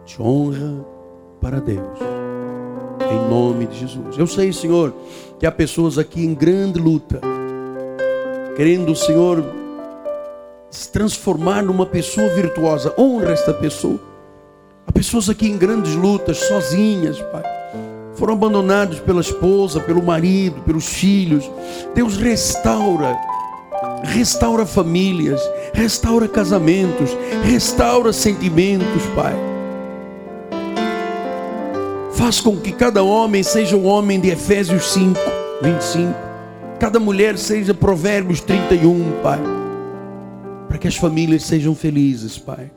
de 0.06 0.22
honra 0.22 0.86
para 1.42 1.60
Deus. 1.60 2.00
Em 3.12 3.30
nome 3.30 3.68
de 3.68 3.80
Jesus. 3.80 4.18
Eu 4.18 4.26
sei, 4.26 4.52
Senhor, 4.52 4.94
que 5.38 5.46
há 5.46 5.52
pessoas 5.52 5.98
aqui 5.98 6.26
em 6.26 6.34
grande 6.34 6.80
luta, 6.80 7.22
querendo, 8.56 8.96
Senhor, 8.96 9.44
se 10.70 10.90
transformar 10.90 11.64
numa 11.64 11.86
pessoa 11.86 12.30
virtuosa. 12.30 12.94
Honra 12.98 13.32
esta 13.32 13.54
pessoa. 13.54 14.00
Há 14.86 14.92
pessoas 14.92 15.30
aqui 15.30 15.48
em 15.48 15.58
grandes 15.58 15.96
lutas, 15.96 16.38
sozinhas, 16.38 17.20
Pai. 17.20 17.44
Foram 18.16 18.34
abandonados 18.34 19.00
pela 19.00 19.22
esposa, 19.22 19.80
pelo 19.80 20.02
marido, 20.02 20.62
pelos 20.62 20.88
filhos. 20.88 21.50
Deus 21.94 22.18
restaura, 22.18 23.16
restaura 24.04 24.66
famílias, 24.66 25.40
restaura 25.74 26.28
casamentos, 26.28 27.16
restaura 27.44 28.12
sentimentos, 28.12 29.04
Pai. 29.16 29.36
Faz 32.14 32.42
com 32.42 32.58
que 32.58 32.72
cada 32.72 33.04
homem 33.04 33.44
seja 33.44 33.76
um 33.76 33.86
homem 33.86 34.20
de 34.20 34.30
Efésios 34.30 34.92
5, 34.92 35.20
25. 35.62 36.16
Cada 36.80 37.00
mulher 37.00 37.38
seja 37.38 37.74
Provérbios 37.74 38.42
31, 38.42 39.22
Pai 39.22 39.57
para 40.78 40.82
que 40.84 40.88
as 40.90 40.96
famílias 40.96 41.42
sejam 41.42 41.74
felizes, 41.74 42.38
Pai. 42.38 42.72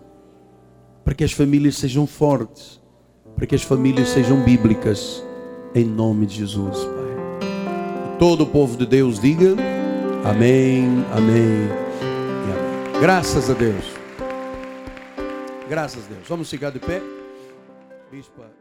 Para 1.04 1.14
que 1.14 1.22
as 1.22 1.32
famílias 1.32 1.76
sejam 1.76 2.06
fortes. 2.06 2.80
Para 3.36 3.46
que 3.46 3.54
as 3.54 3.62
famílias 3.62 4.08
sejam 4.08 4.42
bíblicas. 4.42 5.22
Em 5.74 5.84
nome 5.84 6.24
de 6.24 6.36
Jesus, 6.36 6.78
Pai. 6.78 8.18
Todo 8.18 8.44
o 8.44 8.46
povo 8.46 8.78
de 8.78 8.86
Deus 8.86 9.20
diga: 9.20 9.54
Amém, 10.24 11.04
Amém 11.12 11.68
e 11.68 12.88
Amém. 12.88 13.00
Graças 13.02 13.50
a 13.50 13.52
Deus. 13.52 13.84
Graças 15.68 16.02
a 16.06 16.08
Deus. 16.08 16.26
Vamos 16.26 16.48
ficar 16.48 16.70
de 16.70 16.78
pé. 16.78 17.02
Bispa. 18.10 18.59